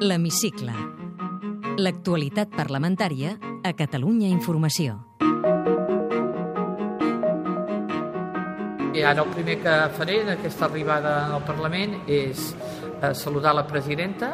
L'Hemicicle. 0.00 0.72
L'actualitat 1.76 2.54
parlamentària 2.56 3.34
a 3.60 3.72
Catalunya 3.76 4.30
Informació. 4.32 4.94
I 8.96 9.04
ara 9.04 9.20
el 9.20 9.28
primer 9.34 9.58
que 9.60 9.74
faré 9.98 10.22
en 10.22 10.32
aquesta 10.32 10.70
arribada 10.70 11.12
al 11.34 11.44
Parlament 11.44 11.98
és 12.08 12.46
eh, 12.54 13.12
saludar 13.12 13.52
la 13.58 13.66
presidenta 13.68 14.32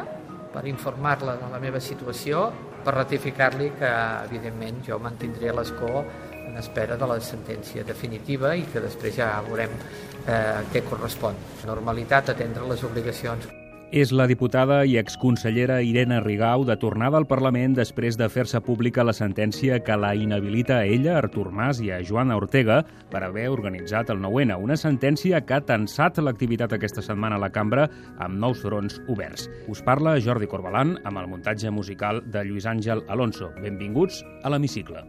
per 0.55 0.63
informar-la 0.71 1.35
de 1.43 1.51
la 1.51 1.59
meva 1.59 1.83
situació, 1.83 2.47
per 2.87 2.95
ratificar-li 2.95 3.73
que, 3.75 3.91
evidentment, 4.31 4.79
jo 4.87 5.03
mantindré 5.03 5.51
l'escó 5.51 6.05
en 6.47 6.55
espera 6.63 6.95
de 6.95 7.11
la 7.11 7.19
sentència 7.19 7.83
definitiva 7.83 8.55
i 8.55 8.63
que 8.71 8.87
després 8.87 9.19
ja 9.19 9.33
veurem 9.51 9.75
eh, 9.75 10.63
què 10.71 10.87
correspon. 10.87 11.35
Normalitat, 11.67 12.37
atendre 12.37 12.71
les 12.71 12.87
obligacions. 12.87 13.66
És 13.87 14.09
la 14.11 14.25
diputada 14.27 14.81
i 14.83 14.97
exconsellera 14.99 15.77
Irene 15.79 16.17
Rigau 16.19 16.65
de 16.67 16.75
tornada 16.75 17.15
al 17.15 17.27
Parlament 17.27 17.77
després 17.77 18.17
de 18.19 18.27
fer-se 18.27 18.59
pública 18.59 19.05
la 19.07 19.13
sentència 19.15 19.77
que 19.79 19.95
la 19.95 20.09
inhabilita 20.11 20.81
a 20.81 20.83
ella, 20.83 21.13
Artur 21.15 21.53
Mas 21.55 21.79
i 21.79 21.93
a 21.95 22.01
Joana 22.03 22.35
Ortega 22.35 22.81
per 23.07 23.23
haver 23.23 23.47
organitzat 23.47 24.11
el 24.11 24.19
9-N, 24.19 24.57
una 24.59 24.75
sentència 24.75 25.39
que 25.39 25.55
ha 25.55 25.63
tensat 25.63 26.19
l'activitat 26.19 26.75
aquesta 26.75 27.01
setmana 27.01 27.39
a 27.39 27.45
la 27.45 27.51
cambra 27.55 27.87
amb 28.19 28.35
nous 28.35 28.59
fronts 28.59 28.99
oberts. 29.07 29.47
Us 29.71 29.79
parla 29.87 30.19
Jordi 30.19 30.51
Corbalan 30.51 30.97
amb 31.05 31.23
el 31.23 31.31
muntatge 31.31 31.71
musical 31.71 32.19
de 32.27 32.43
Lluís 32.43 32.67
Àngel 32.67 33.05
Alonso. 33.07 33.53
Benvinguts 33.63 34.19
a 34.43 34.51
l'Hemicicle. 34.51 35.05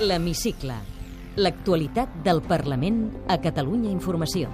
L'Hemicicle. 0.00 0.80
L'actualitat 1.36 2.22
del 2.24 2.40
Parlament 2.40 3.10
a 3.28 3.36
Catalunya 3.36 3.92
Informació. 3.92 4.48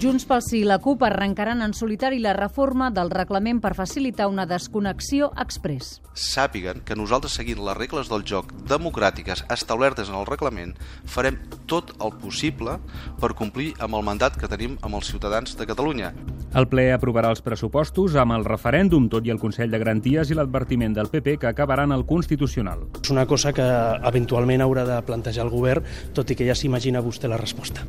Junts 0.00 0.24
pel 0.24 0.40
Sí 0.40 0.62
i 0.62 0.64
la 0.64 0.78
CUP 0.80 1.02
arrencaran 1.04 1.60
en 1.60 1.74
solitari 1.76 2.22
la 2.24 2.32
reforma 2.32 2.86
del 2.88 3.10
reglament 3.12 3.58
per 3.60 3.74
facilitar 3.76 4.30
una 4.30 4.46
desconnexió 4.48 5.26
express. 5.42 5.98
Sàpiguen 6.16 6.78
que 6.88 6.94
nosaltres, 6.96 7.34
seguint 7.36 7.58
les 7.66 7.76
regles 7.76 8.08
del 8.08 8.24
joc 8.24 8.54
democràtiques 8.70 9.42
establertes 9.52 10.08
en 10.08 10.16
el 10.16 10.24
reglament, 10.24 10.72
farem 11.04 11.36
tot 11.68 11.92
el 12.00 12.14
possible 12.22 12.78
per 13.20 13.34
complir 13.36 13.74
amb 13.76 13.98
el 13.98 14.06
mandat 14.06 14.38
que 14.40 14.48
tenim 14.48 14.78
amb 14.80 14.96
els 14.96 15.10
ciutadans 15.12 15.52
de 15.58 15.66
Catalunya. 15.68 16.14
El 16.56 16.70
ple 16.72 16.86
aprovarà 16.94 17.28
els 17.34 17.44
pressupostos 17.44 18.16
amb 18.16 18.38
el 18.38 18.48
referèndum, 18.48 19.10
tot 19.12 19.28
i 19.28 19.34
el 19.34 19.42
Consell 19.42 19.68
de 19.68 19.82
Garanties 19.84 20.32
i 20.32 20.38
l'advertiment 20.38 20.96
del 20.96 21.12
PP 21.12 21.36
que 21.44 21.50
acabaran 21.52 21.92
al 21.92 22.06
Constitucional. 22.08 22.86
És 23.02 23.12
una 23.12 23.26
cosa 23.28 23.52
que 23.52 23.68
eventualment 24.14 24.64
haurà 24.64 24.86
de 24.88 25.02
plantejar 25.04 25.44
el 25.44 25.52
govern, 25.52 25.84
tot 26.16 26.32
i 26.32 26.38
que 26.40 26.48
ja 26.48 26.56
s'imagina 26.56 27.04
vostè 27.04 27.28
la 27.28 27.36
resposta. 27.36 27.84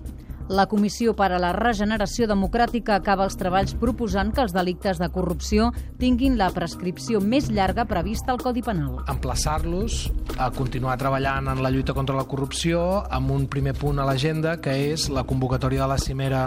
La 0.51 0.65
Comissió 0.67 1.13
per 1.15 1.29
a 1.31 1.37
la 1.39 1.53
Regeneració 1.55 2.25
Democràtica 2.27 2.97
acaba 2.97 3.23
els 3.23 3.37
treballs 3.39 3.71
proposant 3.79 4.33
que 4.35 4.41
els 4.43 4.51
delictes 4.51 4.97
de 4.99 5.07
corrupció 5.07 5.69
tinguin 6.01 6.35
la 6.35 6.49
prescripció 6.51 7.21
més 7.23 7.47
llarga 7.47 7.85
prevista 7.87 8.33
al 8.33 8.41
Codi 8.41 8.59
Penal. 8.65 8.97
Emplaçar-los 9.13 10.01
a 10.35 10.49
continuar 10.51 10.97
treballant 10.99 11.47
en 11.53 11.63
la 11.63 11.71
lluita 11.71 11.95
contra 11.95 12.19
la 12.19 12.27
corrupció 12.27 12.81
amb 13.07 13.31
un 13.31 13.47
primer 13.47 13.77
punt 13.79 14.03
a 14.03 14.09
l'agenda 14.09 14.57
que 14.59 14.75
és 14.91 15.07
la 15.07 15.23
convocatòria 15.23 15.85
de 15.85 15.89
la 15.93 15.99
cimera 16.03 16.43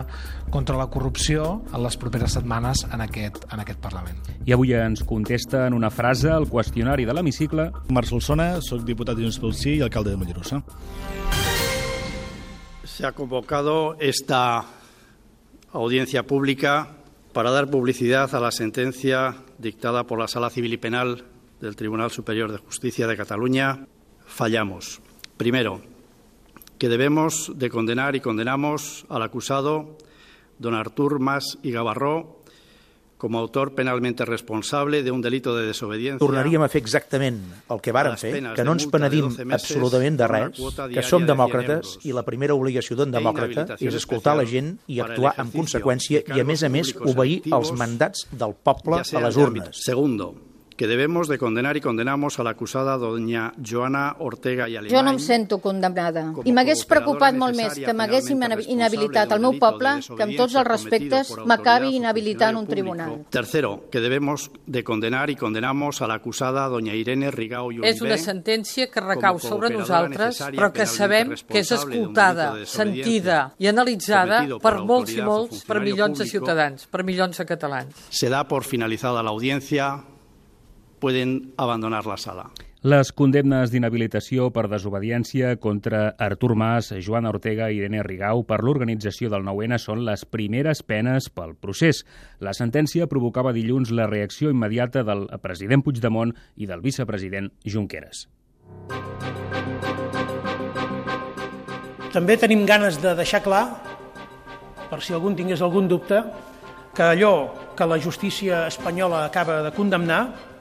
contra 0.53 0.77
la 0.77 0.91
corrupció 0.93 1.63
en 1.73 1.81
les 1.87 1.97
properes 1.97 2.37
setmanes 2.37 2.85
en 2.93 3.01
aquest, 3.09 3.49
en 3.49 3.65
aquest 3.65 3.81
Parlament. 3.81 4.21
I 4.45 4.53
avui 4.53 4.77
ens 4.77 5.01
contesta 5.09 5.65
en 5.65 5.81
una 5.81 5.89
frase 5.89 6.29
el 6.29 6.51
qüestionari 6.53 7.09
de 7.09 7.17
l'hemicicle 7.17 7.71
Marc 7.89 8.13
Solsona, 8.13 8.59
soc 8.61 8.85
diputat 8.85 9.17
de 9.17 9.25
Junts 9.25 9.41
pel 9.41 9.57
Sí 9.57 9.79
i 9.79 9.85
alcalde 9.89 10.13
de 10.13 10.21
Mollerussa. 10.21 10.61
Se 12.95 13.05
ha 13.05 13.11
convocado 13.11 13.97
esta 13.98 14.67
audiencia 15.73 16.23
pública 16.23 16.91
para 17.33 17.51
dar 17.51 17.69
publicidad 17.69 18.33
a 18.33 18.39
la 18.39 18.52
sentencia 18.52 19.35
dictada 19.58 20.05
por 20.05 20.20
la 20.20 20.29
Sala 20.29 20.48
Civil 20.48 20.74
y 20.74 20.77
Penal 20.77 21.24
del 21.61 21.74
Tribunal 21.74 22.13
Superior 22.13 22.52
de 22.52 22.58
Justicia 22.58 23.08
de 23.08 23.17
Cataluña. 23.17 23.89
Fallamos. 24.27 25.01
Primero, 25.36 25.83
que 26.79 26.89
debemos 26.89 27.51
de 27.57 27.69
condenar 27.69 28.14
y 28.14 28.20
condenamos 28.20 29.07
al 29.08 29.23
acusado 29.23 29.98
don 30.61 30.77
Artur 30.77 31.19
Mas 31.19 31.58
y 31.64 31.73
Gavarró 31.73 32.44
com 33.24 33.39
a 33.39 33.40
autor 33.40 33.73
penalmente 33.73 34.27
responsable 34.29 35.02
de 35.02 35.11
un 35.11 35.23
delito 35.24 35.57
de 35.57 35.64
desobediència. 35.70 36.20
Tornaríem 36.20 36.61
a 36.61 36.68
fer 36.68 36.83
exactament 36.85 37.40
el 37.73 37.80
que 37.80 37.95
vàrem 37.96 38.18
fer, 38.20 38.35
que 38.52 38.67
no 38.68 38.74
ens 38.77 38.85
penedim 38.92 39.30
absolutament 39.48 40.20
de 40.20 40.29
res, 40.29 40.61
que 40.92 41.05
som 41.08 41.24
demòcrates 41.24 41.96
i 42.05 42.13
la 42.13 42.27
primera 42.29 42.52
obligació 42.52 42.98
d'un 43.01 43.14
demòcrata 43.17 43.79
és 43.80 43.96
escoltar 43.96 44.36
la 44.36 44.45
gent 44.45 44.74
i 44.92 45.01
actuar 45.01 45.33
en 45.40 45.55
conseqüència 45.57 46.20
i, 46.20 46.42
a 46.42 46.45
més 46.45 46.68
a 46.68 46.68
més, 46.68 46.92
obeir 47.01 47.40
els 47.48 47.73
mandats 47.73 48.29
del 48.29 48.52
poble 48.61 49.01
a 49.01 49.24
les 49.24 49.40
urnes. 49.40 49.80
Segundo, 49.89 50.34
que 50.77 50.86
debemos 50.86 51.29
de 51.29 51.39
condenar 51.39 51.77
y 51.77 51.80
condenamos 51.80 52.39
a 52.39 52.42
la 52.42 52.51
acusada 52.51 52.96
doña 52.96 53.52
Joana 53.62 54.17
Ortega 54.18 54.68
y 54.68 54.77
Alemany. 54.77 54.96
Jo 54.96 55.02
no 55.02 55.11
em 55.12 55.18
sento 55.18 55.58
condemnada. 55.58 56.33
I 56.45 56.52
m'hagués 56.52 56.85
preocupat 56.90 57.36
molt 57.39 57.55
més 57.55 57.79
que 57.79 57.95
m'hagués 57.95 58.30
inhabilitat 58.33 59.30
al 59.33 59.42
meu 59.45 59.55
poble 59.61 60.01
que 60.02 60.23
amb 60.24 60.34
tots 60.36 60.57
els 60.58 60.67
respectes 60.67 61.30
m'acabi 61.46 61.95
inhabilitant 61.98 62.58
un 62.58 62.67
tribunal. 62.67 63.20
Tercero, 63.30 63.86
que 63.90 64.01
debemos 64.01 64.51
de 64.67 64.83
condenar 64.83 65.30
y 65.30 65.36
condenamos 65.36 66.02
a 66.02 66.08
la 66.08 66.14
acusada 66.14 66.67
doña 66.68 66.95
Irene 66.95 67.30
Rigau 67.30 67.70
i 67.70 67.80
És 67.84 68.01
una 68.02 68.18
sentència 68.18 68.89
que 68.90 69.01
recau 69.01 69.39
sobre 69.39 69.70
nosaltres, 69.70 70.40
però 70.55 70.73
que 70.73 70.86
sabem 70.86 71.34
que 71.46 71.61
és 71.63 71.70
escoltada, 71.70 72.64
sentida 72.67 73.52
i 73.58 73.68
analitzada 73.70 74.42
per 74.63 74.80
molts 74.83 75.14
i 75.14 75.23
molts, 75.23 75.63
per 75.68 75.80
milions 75.80 76.18
de 76.18 76.27
ciutadans, 76.27 76.89
per 76.90 77.05
milions 77.05 77.39
de 77.39 77.46
catalans. 77.46 78.08
Se 78.11 78.29
da 78.29 78.45
por 78.48 78.64
finalizada 78.64 79.23
la 79.23 79.30
audiencia 79.30 80.14
pueden 81.05 81.53
abandonar 81.59 82.07
la 82.07 82.17
sala. 82.17 82.47
Les 82.81 83.11
condemnes 83.13 83.69
d'inhabilitació 83.69 84.47
per 84.57 84.63
desobediència 84.73 85.51
contra 85.61 86.15
Artur 86.17 86.55
Mas, 86.57 86.89
Joana 87.05 87.29
Ortega 87.29 87.67
i 87.69 87.77
Irene 87.77 88.01
Rigau 88.07 88.41
per 88.48 88.63
l'organització 88.65 89.29
del 89.29 89.45
9-N 89.45 89.77
són 89.83 90.01
les 90.07 90.25
primeres 90.25 90.81
penes 90.81 91.27
pel 91.29 91.53
procés. 91.61 92.07
La 92.41 92.55
sentència 92.57 93.05
provocava 93.11 93.53
dilluns 93.53 93.93
la 93.93 94.07
reacció 94.09 94.48
immediata 94.48 95.03
del 95.05 95.27
president 95.45 95.85
Puigdemont 95.85 96.33
i 96.57 96.70
del 96.70 96.81
vicepresident 96.81 97.51
Junqueras. 97.69 98.25
També 102.17 102.39
tenim 102.41 102.64
ganes 102.64 102.97
de 103.05 103.13
deixar 103.20 103.43
clar, 103.45 103.67
per 104.89 105.03
si 105.05 105.13
algun 105.13 105.37
tingués 105.37 105.61
algun 105.61 105.85
dubte, 105.93 106.25
que 106.97 107.13
allò 107.13 107.35
que 107.77 107.93
la 107.93 108.01
justícia 108.01 108.64
espanyola 108.73 109.27
acaba 109.27 109.61
de 109.69 109.77
condemnar 109.77 110.54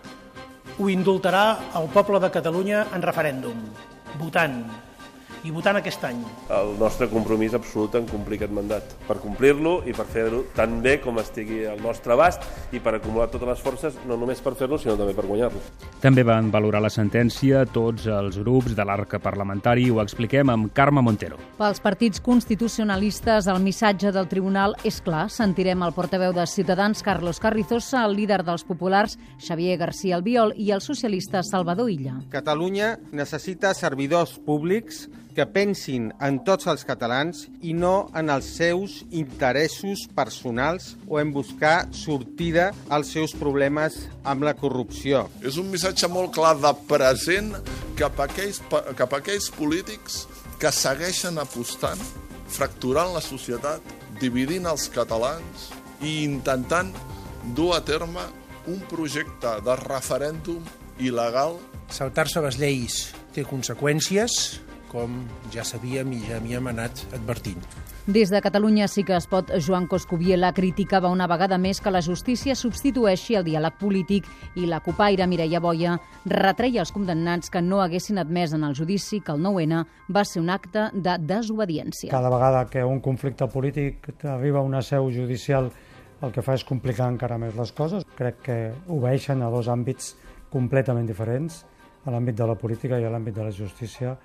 ho 0.79 0.89
indultarà 0.89 1.43
el 1.79 1.89
poble 1.93 2.19
de 2.23 2.29
Catalunya 2.33 2.85
en 2.95 3.03
referèndum, 3.05 3.59
votant, 4.21 4.57
i 5.43 5.51
votant 5.51 5.77
aquest 5.79 6.03
any. 6.07 6.21
El 6.53 6.73
nostre 6.79 7.09
compromís 7.11 7.53
absolut 7.57 7.95
en 7.99 8.07
complir 8.07 8.39
aquest 8.39 8.53
mandat, 8.55 8.95
per 9.07 9.17
complir-lo 9.23 9.81
i 9.87 9.93
per 9.95 10.05
fer-ho 10.09 10.43
tan 10.55 10.79
bé 10.83 10.97
com 11.03 11.19
estigui 11.19 11.63
al 11.67 11.81
nostre 11.83 12.15
abast 12.15 12.45
i 12.73 12.79
per 12.83 12.95
acumular 12.97 13.29
totes 13.31 13.49
les 13.49 13.63
forces, 13.63 13.97
no 14.07 14.17
només 14.19 14.41
per 14.43 14.55
fer-lo, 14.59 14.79
sinó 14.79 14.95
també 14.99 15.15
per 15.17 15.27
guanyar-lo. 15.27 15.59
També 16.03 16.23
van 16.27 16.49
valorar 16.51 16.81
la 16.83 16.91
sentència 16.93 17.65
tots 17.65 18.07
els 18.07 18.39
grups 18.39 18.75
de 18.77 18.85
l'arc 18.87 19.17
parlamentari, 19.23 19.89
ho 19.91 20.01
expliquem 20.03 20.51
amb 20.53 20.71
Carme 20.75 21.03
Montero. 21.03 21.39
Pels 21.59 21.81
partits 21.83 22.21
constitucionalistes, 22.23 23.47
el 23.51 23.61
missatge 23.63 24.13
del 24.15 24.29
tribunal 24.31 24.77
és 24.87 25.01
clar. 25.03 25.27
Sentirem 25.33 25.83
el 25.83 25.95
portaveu 25.95 26.33
de 26.35 26.45
Ciutadans, 26.47 27.03
Carlos 27.03 27.39
Carrizosa, 27.43 28.05
el 28.07 28.15
líder 28.17 28.41
dels 28.47 28.63
populars, 28.67 29.17
Xavier 29.39 29.77
García 29.81 30.17
Albiol, 30.17 30.53
i 30.57 30.71
el 30.71 30.81
socialista 30.81 31.43
Salvador 31.43 31.91
Illa. 31.91 32.17
Catalunya 32.31 32.97
necessita 33.11 33.73
servidors 33.73 34.37
públics 34.39 35.07
que 35.35 35.45
pensin 35.49 36.11
en 36.23 36.39
tots 36.45 36.67
els 36.71 36.85
catalans 36.87 37.45
i 37.61 37.73
no 37.77 38.09
en 38.17 38.29
els 38.33 38.47
seus 38.57 38.99
interessos 39.11 40.05
personals 40.15 40.93
o 41.07 41.19
en 41.21 41.33
buscar 41.33 41.87
sortida 41.95 42.69
als 42.93 43.13
seus 43.15 43.33
problemes 43.37 43.97
amb 44.23 44.45
la 44.45 44.53
corrupció. 44.57 45.27
És 45.41 45.57
un 45.57 45.71
missatge 45.73 46.09
molt 46.11 46.33
clar 46.37 46.55
de 46.61 46.73
present 46.89 47.53
cap 47.99 48.19
a 48.19 48.27
aquells, 48.29 48.61
cap 48.69 49.13
a 49.13 49.21
aquells 49.21 49.49
polítics 49.57 50.23
que 50.61 50.71
segueixen 50.71 51.39
apostant, 51.41 51.99
fracturant 52.53 53.13
la 53.15 53.23
societat, 53.23 53.81
dividint 54.21 54.69
els 54.69 54.87
catalans 54.93 55.69
i 56.03 56.21
intentant 56.23 56.93
dur 57.57 57.73
a 57.75 57.81
terme 57.83 58.23
un 58.71 58.79
projecte 58.87 59.57
de 59.65 59.75
referèndum 59.81 60.63
il·legal. 61.03 61.57
Saltar-se 61.91 62.41
les 62.45 62.59
lleis 62.61 62.99
té 63.35 63.43
conseqüències, 63.47 64.37
com 64.93 65.17
ja 65.51 65.65
sabíem 65.65 66.13
i 66.13 66.21
ja 66.27 66.37
havíem 66.37 66.69
anat 66.69 67.01
advertint. 67.17 67.61
Des 68.05 68.29
de 68.29 68.41
Catalunya 68.43 68.87
sí 68.91 69.03
que 69.03 69.15
es 69.15 69.25
pot, 69.31 69.49
Joan 69.63 69.87
Coscubiela 69.87 70.51
criticava 70.53 71.09
una 71.09 71.27
vegada 71.27 71.57
més 71.57 71.79
que 71.81 71.91
la 71.91 72.01
justícia 72.03 72.55
substitueixi 72.55 73.37
el 73.39 73.45
diàleg 73.47 73.79
polític 73.79 74.27
i 74.59 74.67
la 74.67 74.81
copaire 74.83 75.25
Mireia 75.27 75.61
Boia 75.63 75.97
retreia 76.29 76.83
als 76.83 76.91
condemnats 76.91 77.49
que 77.49 77.61
no 77.63 77.81
haguessin 77.81 78.19
admès 78.21 78.53
en 78.53 78.67
el 78.67 78.75
judici 78.77 79.21
que 79.23 79.33
el 79.33 79.41
9-N 79.41 79.85
va 80.13 80.25
ser 80.27 80.43
un 80.43 80.51
acte 80.51 80.89
de 80.93 81.17
desobediència. 81.17 82.11
Cada 82.11 82.29
vegada 82.29 82.67
que 82.69 82.83
un 82.83 83.01
conflicte 83.01 83.47
polític 83.47 84.11
arriba 84.23 84.59
a 84.59 84.67
una 84.67 84.83
seu 84.83 85.09
judicial 85.11 85.71
el 86.23 86.31
que 86.31 86.43
fa 86.43 86.55
és 86.55 86.63
complicar 86.63 87.09
encara 87.11 87.39
més 87.39 87.55
les 87.57 87.71
coses. 87.75 88.05
Crec 88.15 88.39
que 88.45 88.57
obeixen 88.91 89.41
a 89.43 89.49
dos 89.51 89.67
àmbits 89.71 90.13
completament 90.53 91.07
diferents, 91.09 91.63
a 92.05 92.11
l'àmbit 92.11 92.37
de 92.37 92.47
la 92.47 92.55
política 92.59 92.99
i 92.99 93.07
a 93.07 93.11
l'àmbit 93.11 93.35
de 93.35 93.47
la 93.47 93.51
justícia, 93.51 94.15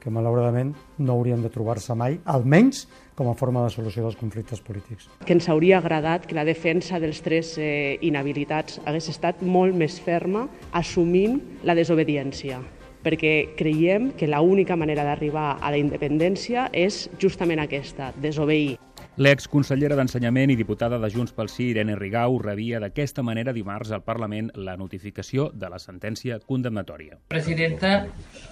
que 0.00 0.12
malauradament 0.12 0.74
no 0.98 1.16
haurien 1.16 1.42
de 1.42 1.50
trobar-se 1.52 1.94
mai, 1.98 2.20
almenys 2.24 2.86
com 3.16 3.30
a 3.30 3.34
forma 3.34 3.64
de 3.64 3.72
solució 3.72 4.04
dels 4.04 4.18
conflictes 4.20 4.60
polítics. 4.60 5.08
Que 5.24 5.34
ens 5.36 5.48
hauria 5.48 5.80
agradat 5.80 6.28
que 6.28 6.36
la 6.36 6.44
defensa 6.44 7.00
dels 7.02 7.22
tres 7.24 7.56
eh, 7.58 7.98
inhabilitats 8.04 8.80
hagués 8.84 9.10
estat 9.12 9.42
molt 9.42 9.76
més 9.76 9.98
ferma 10.02 10.46
assumint 10.72 11.40
la 11.64 11.74
desobediència 11.78 12.60
perquè 13.06 13.54
creiem 13.54 14.10
que 14.18 14.26
l'única 14.26 14.74
manera 14.74 15.04
d'arribar 15.06 15.60
a 15.62 15.70
la 15.70 15.78
independència 15.78 16.66
és 16.74 17.04
justament 17.22 17.62
aquesta, 17.62 18.10
desobeir. 18.18 18.80
L'exconsellera 19.16 19.96
d'Ensenyament 19.96 20.50
i 20.52 20.56
diputada 20.58 20.98
de 21.00 21.08
Junts 21.12 21.32
pel 21.32 21.48
Sí, 21.48 21.70
Irene 21.70 21.94
Rigau, 21.96 22.36
rebia 22.42 22.80
d'aquesta 22.82 23.22
manera 23.24 23.54
dimarts 23.56 23.92
al 23.94 24.02
Parlament 24.04 24.50
la 24.58 24.74
notificació 24.76 25.48
de 25.54 25.70
la 25.72 25.78
sentència 25.80 26.40
condemnatòria. 26.44 27.16
Presidenta, 27.32 27.94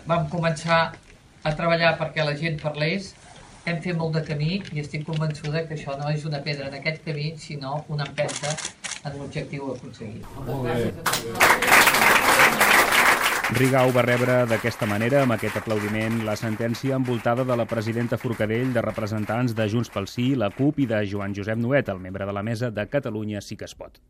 vam 0.08 0.31
començar 0.32 0.94
a 1.44 1.52
treballar 1.56 1.94
perquè 2.00 2.25
la 2.25 2.35
gent 2.41 2.56
parlés, 2.62 3.12
hem 3.64 3.81
fet 3.85 3.96
molt 3.96 4.17
de 4.17 4.23
camí 4.25 4.62
i 4.73 4.81
estic 4.82 5.05
convençuda 5.08 5.64
que 5.69 5.76
això 5.76 5.96
no 6.00 6.08
és 6.12 6.25
una 6.29 6.41
pedra 6.44 6.69
en 6.70 6.79
aquest 6.81 7.05
camí, 7.05 7.35
sinó 7.41 7.85
una 7.88 8.08
empenta 8.08 8.52
en 9.05 9.19
l'objectiu 9.20 9.73
aconseguit. 9.75 10.25
Molt 10.46 10.69
bé. 10.69 10.93
Rigau 13.55 13.93
va 13.93 14.02
rebre 14.02 14.38
d'aquesta 14.49 14.88
manera, 14.88 15.20
amb 15.23 15.37
aquest 15.37 15.61
aplaudiment, 15.61 16.23
la 16.25 16.35
sentència 16.41 16.96
envoltada 16.96 17.44
de 17.44 17.56
la 17.61 17.69
presidenta 17.69 18.19
Forcadell, 18.19 18.73
de 18.73 18.82
representants 18.82 19.55
de 19.55 19.69
Junts 19.69 19.93
pel 19.93 20.08
Sí, 20.08 20.32
la 20.35 20.49
CUP 20.50 20.81
i 20.81 20.88
de 20.90 21.05
Joan 21.11 21.37
Josep 21.37 21.61
Nuet, 21.61 21.93
el 21.93 22.00
membre 22.00 22.26
de 22.26 22.32
la 22.32 22.43
mesa 22.43 22.73
de 22.73 22.88
Catalunya 22.88 23.44
Sí 23.44 23.61
que 23.61 23.69
es 23.69 23.76
pot. 23.76 24.00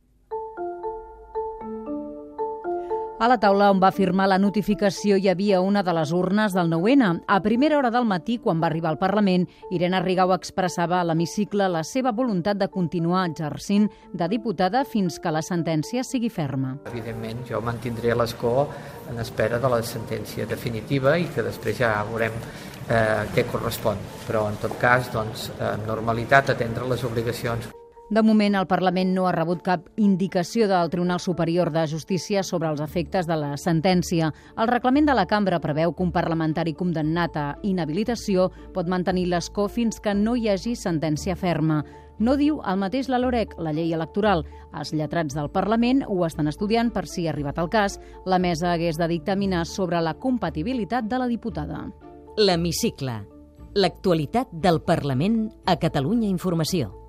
A 3.24 3.28
la 3.30 3.38
taula 3.40 3.70
on 3.72 3.78
va 3.80 3.88
firmar 3.88 4.26
la 4.28 4.36
notificació 4.36 5.16
hi 5.16 5.30
havia 5.32 5.62
una 5.64 5.80
de 5.80 5.92
les 5.96 6.10
urnes 6.12 6.52
del 6.52 6.68
9-N. 6.68 7.06
A 7.24 7.38
primera 7.40 7.78
hora 7.78 7.88
del 7.90 8.04
matí, 8.04 8.34
quan 8.36 8.58
va 8.60 8.66
arribar 8.68 8.90
al 8.90 8.98
Parlament, 9.00 9.46
Irene 9.72 10.02
Rigau 10.04 10.34
expressava 10.34 10.98
a 10.98 11.06
l'hemicicle 11.08 11.70
la 11.72 11.80
seva 11.88 12.12
voluntat 12.12 12.58
de 12.60 12.68
continuar 12.68 13.22
exercint 13.30 13.86
de 14.12 14.28
diputada 14.28 14.82
fins 14.84 15.16
que 15.16 15.32
la 15.32 15.40
sentència 15.40 16.04
sigui 16.04 16.28
ferma. 16.28 16.74
Evidentment, 16.90 17.40
jo 17.48 17.62
mantindré 17.64 18.12
l'escó 18.12 18.66
en 19.08 19.22
espera 19.24 19.56
de 19.62 19.70
la 19.72 19.78
sentència 19.80 20.44
definitiva 20.50 21.14
i 21.16 21.24
que 21.32 21.46
després 21.46 21.78
ja 21.80 21.94
veurem 22.10 22.36
eh, 22.36 23.24
què 23.32 23.46
correspon. 23.48 24.04
Però, 24.26 24.44
en 24.52 24.60
tot 24.60 24.76
cas, 24.76 25.08
doncs, 25.16 25.48
en 25.56 25.88
normalitat, 25.88 26.52
atendre 26.52 26.92
les 26.92 27.08
obligacions 27.08 27.72
de 28.10 28.22
moment, 28.22 28.54
el 28.54 28.66
Parlament 28.68 29.14
no 29.16 29.24
ha 29.24 29.32
rebut 29.32 29.62
cap 29.64 29.86
indicació 29.96 30.66
del 30.68 30.90
Tribunal 30.92 31.20
Superior 31.24 31.70
de 31.72 31.86
Justícia 31.88 32.42
sobre 32.44 32.68
els 32.68 32.82
efectes 32.84 33.26
de 33.26 33.36
la 33.40 33.54
sentència. 33.56 34.28
El 34.60 34.68
reglament 34.68 35.06
de 35.08 35.14
la 35.16 35.24
cambra 35.26 35.60
preveu 35.60 35.94
que 35.94 36.04
un 36.04 36.12
parlamentari 36.12 36.74
condemnat 36.76 37.36
a 37.40 37.46
inhabilitació 37.64 38.50
pot 38.74 38.90
mantenir 38.92 39.30
l'escó 39.30 39.70
fins 39.72 40.02
que 40.04 40.12
no 40.14 40.36
hi 40.36 40.50
hagi 40.52 40.74
sentència 40.76 41.34
ferma. 41.34 41.80
No 42.18 42.36
diu 42.36 42.60
el 42.62 42.76
mateix 42.78 43.08
la 43.08 43.18
LOREC, 43.18 43.56
la 43.58 43.72
llei 43.72 43.94
electoral. 43.96 44.44
Els 44.76 44.92
lletrats 44.92 45.34
del 45.34 45.48
Parlament 45.50 46.04
ho 46.06 46.26
estan 46.26 46.46
estudiant 46.46 46.92
per 46.92 47.06
si, 47.08 47.24
arribat 47.26 47.58
el 47.58 47.70
cas, 47.72 47.96
la 48.26 48.38
mesa 48.38 48.74
hagués 48.74 49.00
de 49.00 49.08
dictaminar 49.08 49.64
sobre 49.66 50.02
la 50.04 50.14
compatibilitat 50.14 51.08
de 51.08 51.18
la 51.18 51.26
diputada. 51.26 51.86
L'Hemicicle. 52.36 53.22
L'actualitat 53.74 54.52
del 54.52 54.82
Parlament 54.84 55.48
a 55.64 55.78
Catalunya 55.80 56.28
Informació. 56.28 57.03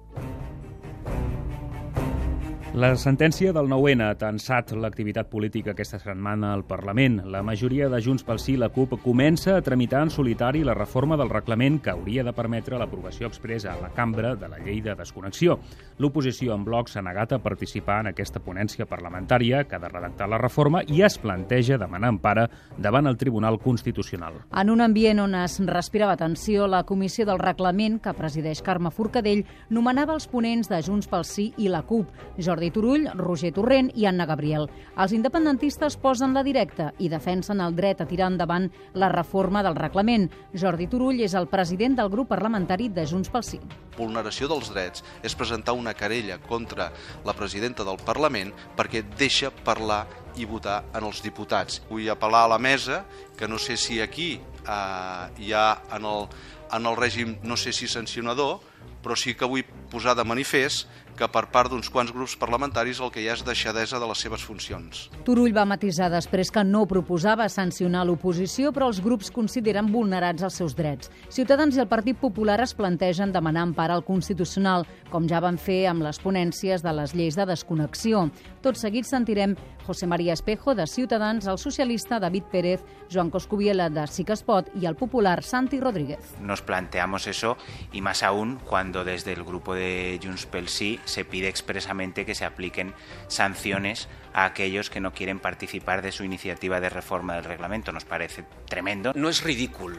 La 2.76 2.90
sentència 3.00 3.54
del 3.56 3.70
9-N 3.72 4.02
ha 4.04 4.18
tensat 4.20 4.74
l'activitat 4.76 5.30
política 5.32 5.72
aquesta 5.72 5.96
setmana 5.96 6.50
al 6.52 6.66
Parlament. 6.68 7.22
La 7.32 7.40
majoria 7.40 7.88
de 7.88 8.02
Junts 8.04 8.26
pel 8.28 8.42
Sí, 8.44 8.58
la 8.60 8.68
CUP, 8.68 8.98
comença 9.00 9.54
a 9.56 9.62
tramitar 9.64 10.02
en 10.04 10.10
solitari 10.12 10.60
la 10.68 10.74
reforma 10.76 11.16
del 11.16 11.32
reglament 11.32 11.78
que 11.80 11.94
hauria 11.94 12.26
de 12.28 12.34
permetre 12.36 12.76
l'aprovació 12.76 13.30
expressa 13.32 13.72
a 13.72 13.80
la 13.80 13.94
cambra 13.96 14.34
de 14.36 14.50
la 14.52 14.60
llei 14.60 14.82
de 14.84 14.92
desconnexió. 15.00 15.56
L'oposició 16.04 16.52
en 16.52 16.66
bloc 16.68 16.92
s'ha 16.92 17.00
negat 17.00 17.32
a 17.32 17.40
participar 17.40 18.02
en 18.04 18.10
aquesta 18.12 18.42
ponència 18.44 18.90
parlamentària 18.92 19.64
que 19.64 19.80
ha 19.80 19.80
de 19.80 19.94
redactar 19.94 20.28
la 20.28 20.42
reforma 20.44 20.84
i 20.84 21.00
es 21.08 21.16
planteja 21.16 21.80
demanar 21.80 22.12
empara 22.12 22.50
davant 22.76 23.08
el 23.08 23.16
Tribunal 23.16 23.56
Constitucional. 23.64 24.42
En 24.52 24.74
un 24.76 24.84
ambient 24.84 25.24
on 25.24 25.40
es 25.46 25.62
respirava 25.64 26.20
tensió, 26.20 26.68
la 26.68 26.84
Comissió 26.84 27.24
del 27.24 27.40
Reglament, 27.40 28.02
que 28.04 28.18
presideix 28.20 28.60
Carme 28.62 28.92
Forcadell, 28.92 29.46
nomenava 29.70 30.20
els 30.20 30.28
ponents 30.28 30.68
de 30.68 30.84
Junts 30.84 31.08
pel 31.08 31.24
Sí 31.24 31.54
i 31.56 31.72
la 31.72 31.86
CUP, 31.88 32.12
Jordi 32.36 32.65
Jordi 32.66 32.74
Turull, 32.74 33.10
Roger 33.14 33.52
Torrent 33.54 33.92
i 33.94 34.08
Anna 34.10 34.26
Gabriel. 34.26 34.66
Els 34.98 35.12
independentistes 35.14 36.00
posen 36.02 36.34
la 36.34 36.42
directa 36.42 36.88
i 36.98 37.12
defensen 37.12 37.62
el 37.62 37.76
dret 37.78 38.02
a 38.02 38.08
tirar 38.10 38.32
endavant 38.32 38.66
la 38.98 39.12
reforma 39.14 39.62
del 39.62 39.76
reglament. 39.78 40.32
Jordi 40.58 40.88
Turull 40.90 41.22
és 41.22 41.36
el 41.38 41.46
president 41.46 42.00
del 42.00 42.10
grup 42.10 42.32
parlamentari 42.34 42.90
de 42.90 43.06
Junts 43.06 43.30
pel 43.30 43.44
Sí. 43.46 43.60
Vulneració 44.00 44.50
dels 44.50 44.72
drets 44.74 45.04
és 45.22 45.36
presentar 45.36 45.76
una 45.78 45.94
querella 45.94 46.40
contra 46.40 46.92
la 47.24 47.34
presidenta 47.38 47.86
del 47.86 48.02
Parlament 48.02 48.52
perquè 48.76 49.04
deixa 49.16 49.52
parlar 49.52 50.08
i 50.36 50.46
votar 50.46 50.86
en 50.96 51.06
els 51.06 51.22
diputats. 51.22 51.84
Vull 51.88 52.10
apel·lar 52.10 52.46
a 52.46 52.54
la 52.56 52.58
mesa 52.58 53.06
que 53.38 53.48
no 53.48 53.60
sé 53.60 53.78
si 53.78 54.02
aquí 54.02 54.40
eh, 54.42 55.28
hi 55.38 55.54
ha 55.54 55.84
en 55.94 56.04
el, 56.04 56.28
en 56.74 56.86
el 56.86 56.98
règim, 56.98 57.38
no 57.44 57.58
sé 57.58 57.72
si 57.72 57.88
sancionador, 57.88 58.60
però 59.06 59.16
sí 59.18 59.36
que 59.38 59.46
vull 59.46 59.66
posar 59.92 60.16
de 60.18 60.26
manifest 60.26 60.90
que 61.16 61.28
per 61.32 61.46
part 61.54 61.72
d'uns 61.72 61.88
quants 61.92 62.12
grups 62.12 62.36
parlamentaris 62.40 63.00
el 63.00 63.12
que 63.14 63.22
hi 63.24 63.30
ha 63.30 63.36
és 63.38 63.44
deixadesa 63.48 64.00
de 64.02 64.08
les 64.10 64.22
seves 64.26 64.44
funcions. 64.44 65.06
Turull 65.28 65.56
va 65.56 65.64
matisar 65.68 66.10
després 66.12 66.52
que 66.52 66.64
no 66.68 66.84
proposava 66.90 67.48
sancionar 67.50 68.04
l'oposició, 68.06 68.74
però 68.76 68.90
els 68.92 69.00
grups 69.04 69.32
consideren 69.32 69.88
vulnerats 69.94 70.44
els 70.44 70.60
seus 70.60 70.76
drets. 70.76 71.12
Ciutadans 71.32 71.78
i 71.78 71.84
el 71.84 71.90
Partit 71.92 72.20
Popular 72.20 72.60
es 72.64 72.76
plantegen 72.76 73.32
demanar 73.32 73.64
empara 73.70 73.96
al 73.96 74.04
Constitucional, 74.04 74.84
com 75.12 75.30
ja 75.32 75.40
van 75.40 75.58
fer 75.58 75.86
amb 75.92 76.04
les 76.04 76.20
ponències 76.20 76.84
de 76.84 76.96
les 77.00 77.16
lleis 77.16 77.40
de 77.40 77.48
desconnexió. 77.48 78.28
Tot 78.66 78.76
seguit 78.76 79.08
sentirem 79.08 79.56
José 79.86 80.08
María 80.08 80.34
Espejo, 80.34 80.76
de 80.76 80.88
Ciutadans, 80.88 81.48
el 81.48 81.60
socialista 81.62 82.20
David 82.20 82.44
Pérez, 82.52 82.84
Joan 83.12 83.30
Coscubiela, 83.30 83.90
de 83.90 84.08
Sí 84.08 84.26
que 84.26 84.34
es 84.34 84.44
pot, 84.44 84.68
i 84.76 84.86
el 84.86 84.96
popular 84.96 85.44
Santi 85.44 85.80
Rodríguez. 85.80 86.36
Nos 86.42 86.62
planteamos 86.62 87.28
eso, 87.28 87.56
y 87.94 88.02
más 88.02 88.24
aún 88.24 88.60
cuando 88.66 88.75
desde 88.84 89.32
el 89.32 89.46
grupo 89.46 89.74
de 89.74 90.20
Junts 90.22 90.46
pel 90.48 90.68
Sí 90.68 91.00
se 91.06 91.24
pide 91.24 91.48
expresamente 91.48 92.26
que 92.26 92.36
se 92.36 92.44
apliquen 92.44 92.94
sanciones 93.28 94.10
a 94.34 94.44
aquellos 94.44 94.90
que 94.90 95.00
no 95.00 95.14
quieren 95.14 95.40
participar 95.40 96.02
de 96.02 96.12
su 96.12 96.26
iniciativa 96.26 96.82
de 96.82 96.90
reforma 96.90 97.36
del 97.36 97.46
reglamento. 97.46 97.94
Nos 97.94 98.04
parece 98.04 98.44
tremendo. 98.68 99.14
No 99.16 99.30
és 99.30 99.40
ridícul, 99.44 99.96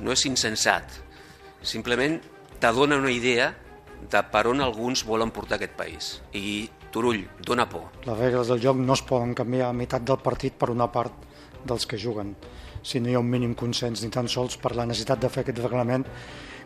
no 0.00 0.12
és 0.12 0.24
insensat. 0.24 0.88
Simplement 1.60 2.16
t'adona 2.60 2.96
una 2.96 3.12
idea 3.12 3.50
de 4.08 4.22
per 4.32 4.46
on 4.48 4.64
alguns 4.64 5.04
volen 5.04 5.28
portar 5.30 5.58
aquest 5.60 5.76
país. 5.76 6.22
I 6.32 6.70
Turull, 6.90 7.26
dona 7.44 7.68
por. 7.68 7.90
Les 8.06 8.16
regles 8.16 8.48
del 8.48 8.62
joc 8.62 8.80
no 8.80 8.96
es 8.96 9.02
poden 9.04 9.34
canviar 9.36 9.68
a 9.68 9.76
meitat 9.76 10.00
del 10.00 10.22
partit 10.24 10.56
per 10.56 10.70
una 10.72 10.88
part 10.88 11.28
dels 11.60 11.84
que 11.84 12.00
juguen. 12.00 12.32
Si 12.80 13.00
no 13.00 13.12
hi 13.12 13.18
ha 13.18 13.20
un 13.20 13.28
mínim 13.28 13.52
consens 13.52 14.00
ni 14.00 14.08
tan 14.08 14.32
sols 14.32 14.56
per 14.56 14.72
la 14.76 14.88
necessitat 14.88 15.20
de 15.20 15.28
fer 15.28 15.44
aquest 15.44 15.60
reglament, 15.60 16.08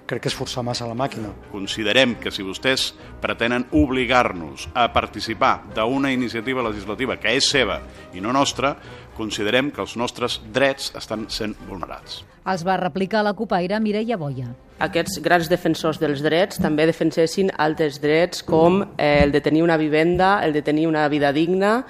crec 0.09 0.25
que 0.25 0.31
és 0.33 0.37
forçar 0.37 0.65
massa 0.65 0.88
la 0.88 0.97
màquina. 0.97 1.31
Considerem 1.53 2.17
que 2.23 2.33
si 2.33 2.47
vostès 2.47 2.93
pretenen 3.21 3.67
obligar-nos 3.77 4.69
a 4.75 4.88
participar 4.95 5.59
d'una 5.77 6.12
iniciativa 6.15 6.65
legislativa 6.65 7.19
que 7.21 7.37
és 7.37 7.50
seva 7.53 7.83
i 8.17 8.25
no 8.25 8.33
nostra, 8.33 8.75
considerem 9.19 9.71
que 9.75 9.85
els 9.85 9.97
nostres 10.00 10.41
drets 10.55 10.93
estan 10.99 11.29
sent 11.29 11.57
vulnerats. 11.69 12.23
Els 12.49 12.65
va 12.65 12.79
replicar 12.81 13.25
la 13.27 13.37
copaire 13.37 13.81
Mireia 13.85 14.17
Boia. 14.17 14.49
Aquests 14.78 15.18
grans 15.25 15.49
defensors 15.50 15.99
dels 15.99 16.20
drets 16.23 16.61
també 16.62 16.85
defensessin 16.87 17.50
altres 17.58 17.99
drets 17.99 18.44
com 18.47 18.78
eh, 18.85 19.25
el 19.25 19.32
de 19.35 19.40
tenir 19.42 19.64
una 19.64 19.76
vivenda, 19.76 20.37
el 20.47 20.54
de 20.54 20.62
tenir 20.62 20.87
una 20.87 21.08
vida 21.11 21.32
digna 21.35 21.80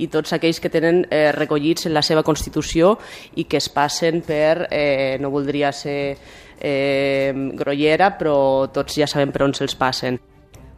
i 0.00 0.08
tots 0.08 0.32
aquells 0.32 0.60
que 0.64 0.72
tenen 0.72 1.02
eh, 1.10 1.28
recollits 1.36 1.90
en 1.90 1.92
la 1.92 2.02
seva 2.02 2.24
Constitució 2.24 2.94
i 3.36 3.44
que 3.44 3.60
es 3.60 3.68
passen 3.68 4.22
per, 4.24 4.64
eh, 4.70 5.18
no 5.20 5.28
voldria 5.34 5.74
ser 5.76 6.00
eh, 6.58 7.32
grollera, 7.52 8.14
però 8.16 8.72
tots 8.72 8.96
ja 8.96 9.06
sabem 9.06 9.34
per 9.34 9.44
on 9.44 9.52
se'ls 9.52 9.76
passen. 9.76 10.16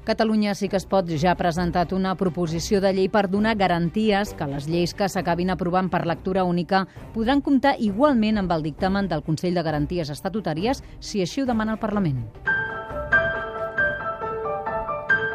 Catalunya 0.04 0.54
sí 0.54 0.70
que 0.72 0.78
es 0.80 0.86
pot 0.88 1.10
ja 1.20 1.34
ha 1.34 1.36
presentat 1.36 1.92
una 1.92 2.14
proposició 2.16 2.80
de 2.80 2.94
llei 2.96 3.10
per 3.12 3.26
donar 3.28 3.52
garanties 3.60 4.32
que 4.38 4.48
les 4.48 4.68
lleis 4.70 4.94
que 4.96 5.10
s'acabin 5.12 5.52
aprovant 5.52 5.90
per 5.92 6.06
lectura 6.08 6.46
única 6.48 6.86
podran 7.12 7.44
comptar 7.44 7.76
igualment 7.78 8.40
amb 8.40 8.56
el 8.56 8.64
dictamen 8.64 9.12
del 9.12 9.26
Consell 9.26 9.60
de 9.60 9.66
Garanties 9.66 10.14
Estatutàries 10.16 10.80
si 11.00 11.20
així 11.20 11.44
ho 11.44 11.46
demana 11.52 11.76
el 11.76 11.84
Parlament. 11.84 12.24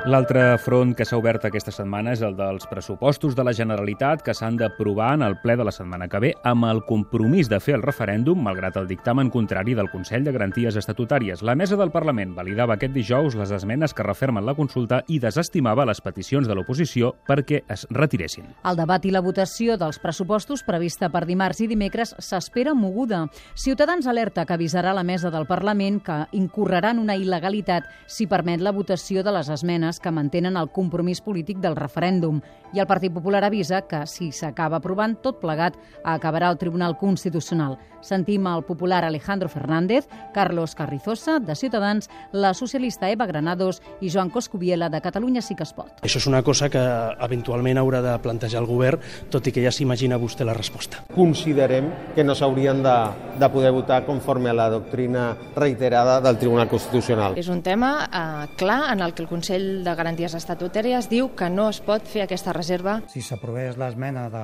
L'altre 0.05 0.59
front 0.61 0.91
que 0.93 1.01
s'ha 1.01 1.17
obert 1.17 1.47
aquesta 1.47 1.71
setmana 1.73 2.11
és 2.13 2.19
el 2.21 2.35
dels 2.37 2.67
pressupostos 2.69 3.33
de 3.33 3.41
la 3.41 3.55
Generalitat 3.57 4.21
que 4.21 4.35
s'han 4.37 4.53
d'aprovar 4.59 5.15
en 5.15 5.23
el 5.25 5.39
ple 5.41 5.55
de 5.57 5.63
la 5.65 5.71
setmana 5.73 6.05
que 6.05 6.19
ve 6.21 6.29
amb 6.45 6.67
el 6.69 6.83
compromís 6.85 7.49
de 7.49 7.57
fer 7.57 7.73
el 7.79 7.81
referèndum 7.81 8.43
malgrat 8.45 8.77
el 8.77 8.85
dictamen 8.85 9.31
contrari 9.33 9.73
del 9.73 9.89
Consell 9.89 10.21
de 10.21 10.35
Garanties 10.35 10.77
Estatutàries. 10.77 11.41
La 11.41 11.55
mesa 11.57 11.73
del 11.79 11.89
Parlament 11.89 12.35
validava 12.37 12.75
aquest 12.75 12.93
dijous 12.93 13.33
les 13.33 13.49
esmenes 13.49 13.95
que 13.97 14.05
refermen 14.05 14.45
la 14.45 14.53
consulta 14.53 14.99
i 15.09 15.17
desestimava 15.17 15.87
les 15.89 16.03
peticions 16.05 16.45
de 16.45 16.53
l'oposició 16.53 17.15
perquè 17.25 17.63
es 17.65 17.87
retiressin. 17.89 18.53
El 18.61 18.77
debat 18.77 19.09
i 19.09 19.15
la 19.15 19.25
votació 19.25 19.73
dels 19.73 19.97
pressupostos 19.97 20.61
prevista 20.69 21.09
per 21.09 21.23
dimarts 21.25 21.63
i 21.65 21.69
dimecres 21.73 22.13
s'espera 22.19 22.77
moguda. 22.77 23.23
Ciutadans 23.55 24.05
alerta 24.05 24.45
que 24.45 24.53
avisarà 24.53 24.93
la 24.93 25.07
mesa 25.07 25.33
del 25.33 25.49
Parlament 25.49 25.97
que 26.05 26.21
incorreran 26.37 27.01
una 27.01 27.17
il·legalitat 27.17 27.89
si 28.05 28.29
permet 28.29 28.61
la 28.61 28.75
votació 28.75 29.25
de 29.25 29.33
les 29.33 29.49
esmenes 29.49 29.94
persones 29.95 29.99
que 29.99 30.11
mantenen 30.11 30.57
el 30.57 30.69
compromís 30.71 31.21
polític 31.21 31.59
del 31.61 31.75
referèndum 31.75 32.41
i 32.75 32.79
el 32.79 32.87
Partit 32.87 33.13
Popular 33.13 33.43
avisa 33.45 33.85
que, 33.87 34.05
si 34.05 34.31
s'acaba 34.31 34.77
aprovant, 34.81 35.15
tot 35.23 35.39
plegat 35.39 35.77
acabarà 36.03 36.49
al 36.49 36.57
Tribunal 36.57 36.97
Constitucional. 36.97 37.77
Sentim 38.01 38.45
el 38.45 38.63
popular 38.63 39.03
Alejandro 39.05 39.49
Fernández, 39.49 40.07
Carlos 40.33 40.75
Carrizosa, 40.75 41.39
de 41.39 41.55
Ciutadans, 41.55 42.09
la 42.33 42.53
socialista 42.53 43.09
Eva 43.09 43.25
Granados 43.25 43.81
i 44.01 44.11
Joan 44.11 44.29
Coscubiela, 44.29 44.89
de 44.89 45.01
Catalunya 45.01 45.41
Sí 45.41 45.55
que 45.55 45.63
es 45.63 45.73
pot. 45.73 46.03
Això 46.03 46.19
és 46.19 46.27
una 46.27 46.43
cosa 46.43 46.69
que 46.69 46.81
eventualment 47.25 47.79
haurà 47.79 48.01
de 48.03 48.17
plantejar 48.21 48.61
el 48.61 48.67
govern, 48.67 48.99
tot 49.31 49.47
i 49.47 49.53
que 49.55 49.63
ja 49.63 49.71
s'imagina 49.71 50.19
vostè 50.21 50.45
la 50.45 50.53
resposta. 50.53 51.05
Considerem 51.15 51.89
que 52.15 52.27
no 52.27 52.35
s'haurien 52.35 52.83
de, 52.83 52.97
de 53.39 53.49
poder 53.49 53.71
votar 53.71 54.03
conforme 54.05 54.51
a 54.51 54.57
la 54.57 54.69
doctrina 54.69 55.31
reiterada 55.55 56.19
del 56.21 56.37
Tribunal 56.37 56.67
Constitucional. 56.69 57.39
És 57.39 57.49
un 57.49 57.63
tema 57.63 57.95
eh, 58.05 58.53
clar 58.59 58.91
en 58.91 59.01
el 59.01 59.15
que 59.15 59.23
el 59.23 59.31
Consell 59.31 59.84
de 59.85 59.93
Garanties 59.93 60.33
Estatutàries 60.33 61.05
diu 61.11 61.29
que 61.37 61.47
no 61.53 61.67
es 61.69 61.77
pot 61.85 62.07
fer 62.09 62.23
aquesta 62.25 62.53
reserva. 62.55 62.97
Si 63.13 63.21
s'aprovés 63.21 63.77
l'esmena 63.77 64.25
de 64.33 64.43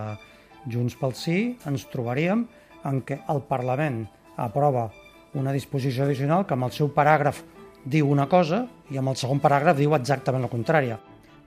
Junts 0.70 0.94
pel 1.00 1.16
Sí, 1.18 1.38
ens 1.66 1.88
trobaríem 1.90 2.46
en 2.86 3.02
què 3.02 3.18
el 3.34 3.42
Parlament 3.50 4.04
aprova 4.38 4.92
una 5.34 5.54
disposició 5.56 6.06
addicional 6.06 6.46
que 6.46 6.54
amb 6.54 6.68
el 6.68 6.76
seu 6.76 6.92
paràgraf 6.94 7.42
diu 7.86 8.12
una 8.14 8.28
cosa 8.30 8.68
i 8.94 9.00
amb 9.02 9.10
el 9.10 9.18
segon 9.18 9.42
paràgraf 9.42 9.80
diu 9.80 9.96
exactament 9.98 10.46
la 10.46 10.52
contrària. 10.52 11.00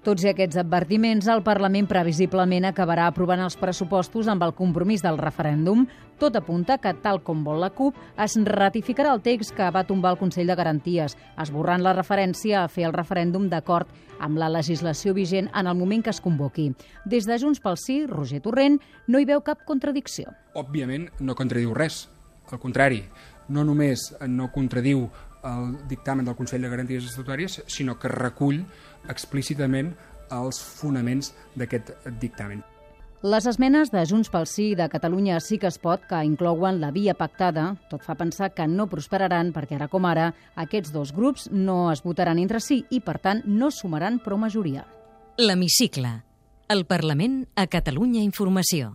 Tots 0.05 0.21
aquests 0.29 0.59
advertiments, 0.61 1.25
el 1.33 1.41
Parlament 1.41 1.87
previsiblement 1.89 2.67
acabarà 2.69 3.07
aprovant 3.09 3.41
els 3.41 3.55
pressupostos 3.57 4.27
amb 4.29 4.43
el 4.45 4.53
compromís 4.53 5.01
del 5.01 5.17
referèndum. 5.17 5.87
Tot 6.21 6.37
apunta 6.37 6.77
que, 6.77 6.93
tal 7.01 7.23
com 7.25 7.41
vol 7.47 7.63
la 7.63 7.71
CUP, 7.73 7.97
es 8.21 8.37
ratificarà 8.45 9.15
el 9.17 9.23
text 9.25 9.55
que 9.57 9.71
va 9.73 9.87
tombar 9.89 10.13
el 10.13 10.21
Consell 10.21 10.53
de 10.53 10.59
Garanties, 10.61 11.17
esborrant 11.41 11.81
la 11.81 11.97
referència 11.97 12.61
a 12.61 12.69
fer 12.69 12.85
el 12.85 12.93
referèndum 12.93 13.49
d'acord 13.49 13.89
amb 14.21 14.37
la 14.37 14.53
legislació 14.53 15.17
vigent 15.17 15.49
en 15.57 15.73
el 15.73 15.81
moment 15.81 16.05
que 16.05 16.13
es 16.13 16.21
convoqui. 16.21 16.75
Des 17.09 17.25
de 17.25 17.41
Junts 17.41 17.65
pel 17.65 17.81
Sí, 17.81 18.03
Roger 18.05 18.43
Torrent 18.45 18.83
no 19.09 19.19
hi 19.19 19.25
veu 19.25 19.41
cap 19.41 19.65
contradicció. 19.65 20.37
Òbviament 20.53 21.09
no 21.21 21.33
contradiu 21.33 21.73
res, 21.73 22.11
al 22.53 22.61
contrari, 22.61 23.07
no 23.49 23.65
només 23.65 24.11
no 24.29 24.53
contradiu 24.53 25.09
el 25.45 25.75
dictamen 25.89 26.27
del 26.27 26.37
Consell 26.37 26.65
de 26.65 26.73
Garanties 26.73 27.07
Estatutàries, 27.09 27.63
sinó 27.67 27.99
que 27.99 28.13
recull 28.13 28.63
explícitament 29.13 29.93
els 30.33 30.61
fonaments 30.61 31.35
d'aquest 31.55 31.93
dictamen. 32.21 32.65
Les 33.25 33.47
esmenes 33.49 33.89
de 33.89 34.03
Junts 34.05 34.29
pel 34.29 34.45
Sí 34.45 34.67
i 34.75 34.77
de 34.77 34.85
Catalunya 34.93 35.39
sí 35.41 35.57
que 35.57 35.71
es 35.71 35.79
pot, 35.81 36.03
que 36.05 36.19
inclouen 36.29 36.77
la 36.83 36.91
via 36.93 37.15
pactada, 37.17 37.71
tot 37.89 38.05
fa 38.05 38.19
pensar 38.21 38.51
que 38.53 38.67
no 38.69 38.85
prosperaran 38.93 39.55
perquè 39.55 39.79
ara 39.79 39.89
com 39.89 40.05
ara 40.05 40.27
aquests 40.61 40.93
dos 40.93 41.15
grups 41.17 41.47
no 41.49 41.89
es 41.93 42.05
votaran 42.05 42.43
entre 42.43 42.61
si 42.61 42.83
i, 42.91 43.01
per 43.01 43.17
tant, 43.25 43.41
no 43.47 43.71
sumaran 43.73 44.21
prou 44.21 44.37
majoria. 44.37 44.85
L'Hemicicle. 45.41 46.19
El 46.69 46.85
Parlament 46.85 47.47
a 47.57 47.65
Catalunya 47.67 48.21
Informació. 48.21 48.93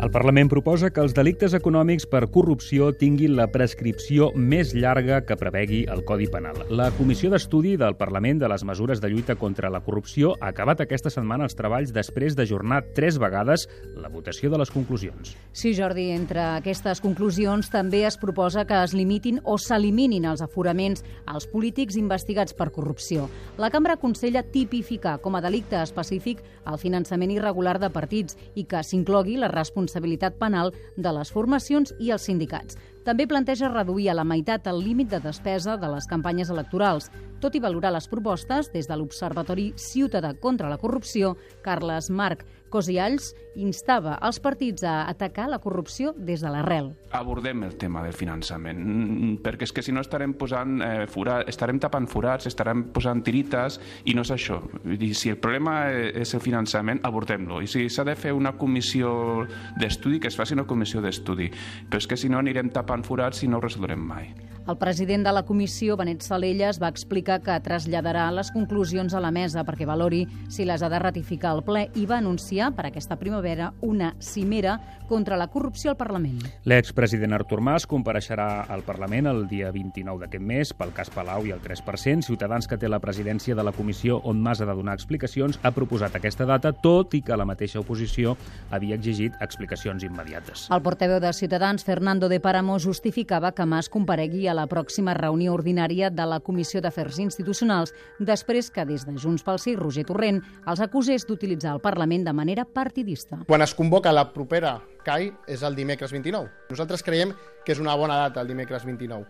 El 0.00 0.08
Parlament 0.08 0.48
proposa 0.48 0.88
que 0.88 1.02
els 1.04 1.12
delictes 1.12 1.52
econòmics 1.52 2.06
per 2.08 2.22
corrupció 2.32 2.86
tinguin 2.96 3.34
la 3.36 3.44
prescripció 3.52 4.30
més 4.32 4.70
llarga 4.72 5.18
que 5.28 5.36
prevegui 5.36 5.82
el 5.92 6.00
Codi 6.08 6.24
Penal. 6.32 6.62
La 6.72 6.86
Comissió 6.96 7.28
d'Estudi 7.28 7.74
del 7.76 7.98
Parlament 8.00 8.40
de 8.40 8.48
les 8.48 8.64
Mesures 8.64 9.02
de 9.02 9.10
Lluita 9.12 9.36
contra 9.36 9.68
la 9.68 9.82
Corrupció 9.84 10.30
ha 10.40 10.54
acabat 10.54 10.80
aquesta 10.80 11.12
setmana 11.12 11.44
els 11.44 11.56
treballs 11.58 11.92
després 11.92 12.32
d'ajornar 12.38 12.78
tres 12.96 13.18
vegades 13.20 13.66
la 13.92 14.08
votació 14.08 14.48
de 14.48 14.62
les 14.62 14.72
conclusions. 14.72 15.34
Sí, 15.52 15.74
Jordi, 15.76 16.06
entre 16.16 16.46
aquestes 16.62 17.04
conclusions 17.04 17.68
també 17.68 18.06
es 18.08 18.16
proposa 18.16 18.64
que 18.64 18.80
es 18.80 18.96
limitin 18.96 19.42
o 19.44 19.58
s'eliminin 19.60 20.24
els 20.32 20.40
aforaments 20.40 21.04
als 21.26 21.44
polítics 21.44 22.00
investigats 22.00 22.56
per 22.56 22.70
corrupció. 22.72 23.28
La 23.60 23.68
cambra 23.68 23.98
aconsella 24.00 24.46
tipificar 24.48 25.18
com 25.20 25.36
a 25.36 25.44
delicte 25.44 25.76
específic 25.84 26.40
el 26.64 26.80
finançament 26.80 27.36
irregular 27.36 27.76
de 27.76 27.92
partits 27.92 28.40
i 28.56 28.64
que 28.64 28.80
s'inclogui 28.80 29.36
la 29.36 29.52
responsabilitat 29.52 29.89
responsabilitat 29.90 30.38
penal 30.38 30.72
de 30.96 31.12
les 31.12 31.30
formacions 31.32 31.92
i 31.98 32.10
els 32.10 32.22
sindicats. 32.22 32.76
També 33.04 33.26
planteja 33.26 33.70
reduir 33.72 34.10
a 34.10 34.14
la 34.14 34.24
meitat 34.24 34.66
el 34.68 34.82
límit 34.84 35.08
de 35.10 35.20
despesa 35.20 35.76
de 35.76 35.88
les 35.88 36.06
campanyes 36.06 36.50
electorals. 36.50 37.10
Tot 37.40 37.54
i 37.56 37.60
valorar 37.60 37.92
les 37.92 38.06
propostes, 38.06 38.70
des 38.72 38.86
de 38.86 38.96
l'Observatori 38.96 39.72
Ciutadà 39.76 40.34
contra 40.38 40.68
la 40.68 40.78
Corrupció, 40.78 41.36
Carles 41.62 42.10
Marc 42.10 42.44
Cosialls 42.70 43.34
instava 43.56 44.18
els 44.26 44.40
partits 44.40 44.84
a 44.84 45.08
atacar 45.10 45.48
la 45.50 45.58
corrupció 45.58 46.12
des 46.16 46.40
de 46.40 46.50
l'arrel. 46.52 46.92
Abordem 47.16 47.64
el 47.66 47.76
tema 47.76 48.02
del 48.04 48.14
finançament, 48.14 48.78
mm, 48.78 49.40
perquè 49.42 49.66
és 49.66 49.72
que 49.72 49.82
si 49.82 49.92
no 49.92 50.00
estarem 50.00 50.34
posant 50.34 50.80
eh, 50.82 51.06
forat, 51.06 51.48
estarem 51.48 51.80
tapant 51.80 52.06
forats, 52.06 52.46
estarem 52.46 52.84
posant 52.92 53.22
tirites 53.22 53.80
i 54.04 54.14
no 54.14 54.22
és 54.22 54.30
això. 54.30 54.60
I 54.84 55.14
si 55.14 55.30
el 55.30 55.38
problema 55.38 55.90
és 55.90 56.34
el 56.34 56.40
finançament, 56.40 57.00
abordem-lo. 57.02 57.60
I 57.62 57.66
si 57.66 57.88
s'ha 57.88 58.04
de 58.04 58.14
fer 58.16 58.32
una 58.32 58.56
comissió 58.56 59.46
d'estudi, 59.78 60.20
que 60.20 60.28
es 60.28 60.36
faci 60.36 60.54
una 60.54 60.66
comissió 60.66 61.00
d'estudi. 61.00 61.50
Però 61.90 61.98
és 61.98 62.06
que 62.06 62.16
si 62.16 62.28
no 62.28 62.38
anirem 62.38 62.70
tapant 62.70 63.02
forats 63.04 63.42
i 63.42 63.48
no 63.48 63.58
ho 63.58 63.66
resoldrem 63.66 64.00
mai. 64.00 64.34
El 64.68 64.76
president 64.78 65.24
de 65.24 65.32
la 65.32 65.42
comissió, 65.42 65.96
Benet 65.96 66.22
Salelles, 66.22 66.78
va 66.78 66.90
explicar 66.92 67.40
que 67.42 67.56
traslladarà 67.64 68.28
les 68.30 68.52
conclusions 68.54 69.16
a 69.16 69.22
la 69.24 69.32
mesa 69.34 69.64
perquè 69.66 69.86
valori 69.88 70.20
si 70.52 70.66
les 70.68 70.84
ha 70.84 70.90
de 70.92 71.00
ratificar 71.02 71.56
el 71.56 71.64
ple 71.66 71.86
i 71.98 72.04
va 72.06 72.20
anunciar 72.20 72.68
per 72.76 72.84
aquesta 72.86 73.16
primavera 73.40 73.72
una 73.80 74.14
cimera 74.18 74.80
contra 75.08 75.36
la 75.36 75.48
corrupció 75.48 75.90
al 75.90 75.96
Parlament. 75.96 76.38
L'expresident 76.70 77.32
Artur 77.34 77.58
Mas 77.60 77.82
compareixerà 77.90 78.66
al 78.70 78.84
Parlament 78.86 79.26
el 79.26 79.40
dia 79.50 79.72
29 79.74 80.22
d'aquest 80.22 80.44
mes 80.46 80.70
pel 80.78 80.92
cas 80.94 81.10
Palau 81.10 81.48
i 81.48 81.50
el 81.50 81.58
3%. 81.64 82.22
Ciutadans 82.22 82.68
que 82.70 82.78
té 82.78 82.86
la 82.86 83.00
presidència 83.02 83.56
de 83.58 83.64
la 83.66 83.72
comissió 83.74 84.20
on 84.22 84.38
Mas 84.38 84.60
ha 84.60 84.68
de 84.68 84.76
donar 84.78 84.94
explicacions 84.94 85.58
ha 85.64 85.72
proposat 85.74 86.14
aquesta 86.14 86.46
data, 86.46 86.70
tot 86.70 87.16
i 87.18 87.22
que 87.26 87.36
la 87.36 87.48
mateixa 87.48 87.80
oposició 87.82 88.36
havia 88.70 88.94
exigit 88.94 89.34
explicacions 89.42 90.06
immediates. 90.06 90.68
El 90.70 90.84
portaveu 90.86 91.18
de 91.18 91.32
Ciutadans, 91.34 91.82
Fernando 91.82 92.28
de 92.28 92.38
Páramo, 92.38 92.78
justificava 92.78 93.50
que 93.50 93.66
Mas 93.66 93.90
comparegui 93.90 94.46
a 94.46 94.54
la 94.54 94.68
pròxima 94.70 95.16
reunió 95.18 95.56
ordinària 95.58 96.10
de 96.10 96.28
la 96.28 96.38
Comissió 96.38 96.80
d'Afers 96.80 97.18
Institucionals 97.18 97.96
després 98.20 98.70
que 98.70 98.86
des 98.86 99.08
de 99.08 99.18
Junts 99.18 99.42
pel 99.42 99.58
Sí, 99.58 99.74
Roger 99.74 100.06
Torrent, 100.06 100.38
els 100.70 100.80
acusés 100.80 101.26
d'utilitzar 101.26 101.74
el 101.74 101.82
Parlament 101.82 102.30
de 102.30 102.32
manera 102.32 102.64
partidista. 102.64 103.29
Quan 103.46 103.62
es 103.62 103.74
convoca 103.78 104.10
la 104.12 104.32
propera 104.34 104.80
CAI 105.06 105.30
és 105.48 105.62
el 105.62 105.76
dimecres 105.78 106.10
29. 106.10 106.50
Nosaltres 106.72 107.04
creiem 107.06 107.32
que 107.64 107.72
és 107.74 107.80
una 107.82 107.94
bona 107.94 108.16
data 108.18 108.42
el 108.42 108.50
dimecres 108.50 108.82
29, 108.88 109.26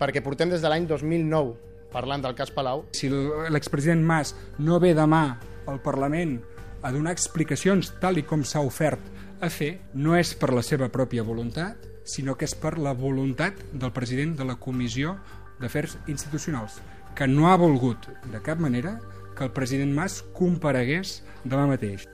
perquè 0.00 0.22
portem 0.24 0.50
des 0.50 0.64
de 0.64 0.70
l'any 0.72 0.88
2009 0.88 1.72
parlant 1.92 2.24
del 2.24 2.34
cas 2.34 2.50
Palau. 2.50 2.86
Si 2.96 3.10
l'expresident 3.52 4.00
Mas 4.00 4.32
no 4.58 4.80
ve 4.80 4.94
demà 4.96 5.36
al 5.68 5.82
Parlament 5.84 6.38
a 6.82 6.90
donar 6.90 7.12
explicacions 7.12 7.92
tal 8.00 8.18
i 8.18 8.24
com 8.26 8.42
s'ha 8.42 8.64
ofert 8.64 9.04
a 9.42 9.50
fer, 9.52 9.74
no 9.94 10.16
és 10.16 10.32
per 10.38 10.52
la 10.54 10.64
seva 10.64 10.88
pròpia 10.88 11.26
voluntat, 11.26 11.76
sinó 12.08 12.34
que 12.38 12.48
és 12.48 12.56
per 12.58 12.78
la 12.78 12.94
voluntat 12.96 13.60
del 13.72 13.92
president 13.92 14.34
de 14.38 14.48
la 14.48 14.56
Comissió 14.56 15.18
d'Afers 15.60 15.98
Institucionals, 16.08 16.80
que 17.14 17.28
no 17.28 17.50
ha 17.50 17.58
volgut 17.60 18.08
de 18.32 18.40
cap 18.42 18.58
manera 18.58 18.96
que 19.36 19.44
el 19.44 19.52
president 19.52 19.92
Mas 19.94 20.22
comparegués 20.34 21.20
demà 21.44 21.68
mateix. 21.68 22.08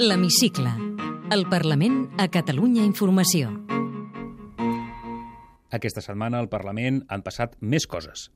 L'Hemicicle. 0.00 0.70
El 1.34 1.40
Parlament 1.50 1.96
a 2.22 2.28
Catalunya 2.30 2.84
Informació. 2.86 3.48
Aquesta 5.74 6.04
setmana 6.04 6.38
al 6.38 6.46
Parlament 6.52 7.00
han 7.10 7.24
passat 7.26 7.56
més 7.58 7.88
coses. 7.90 8.28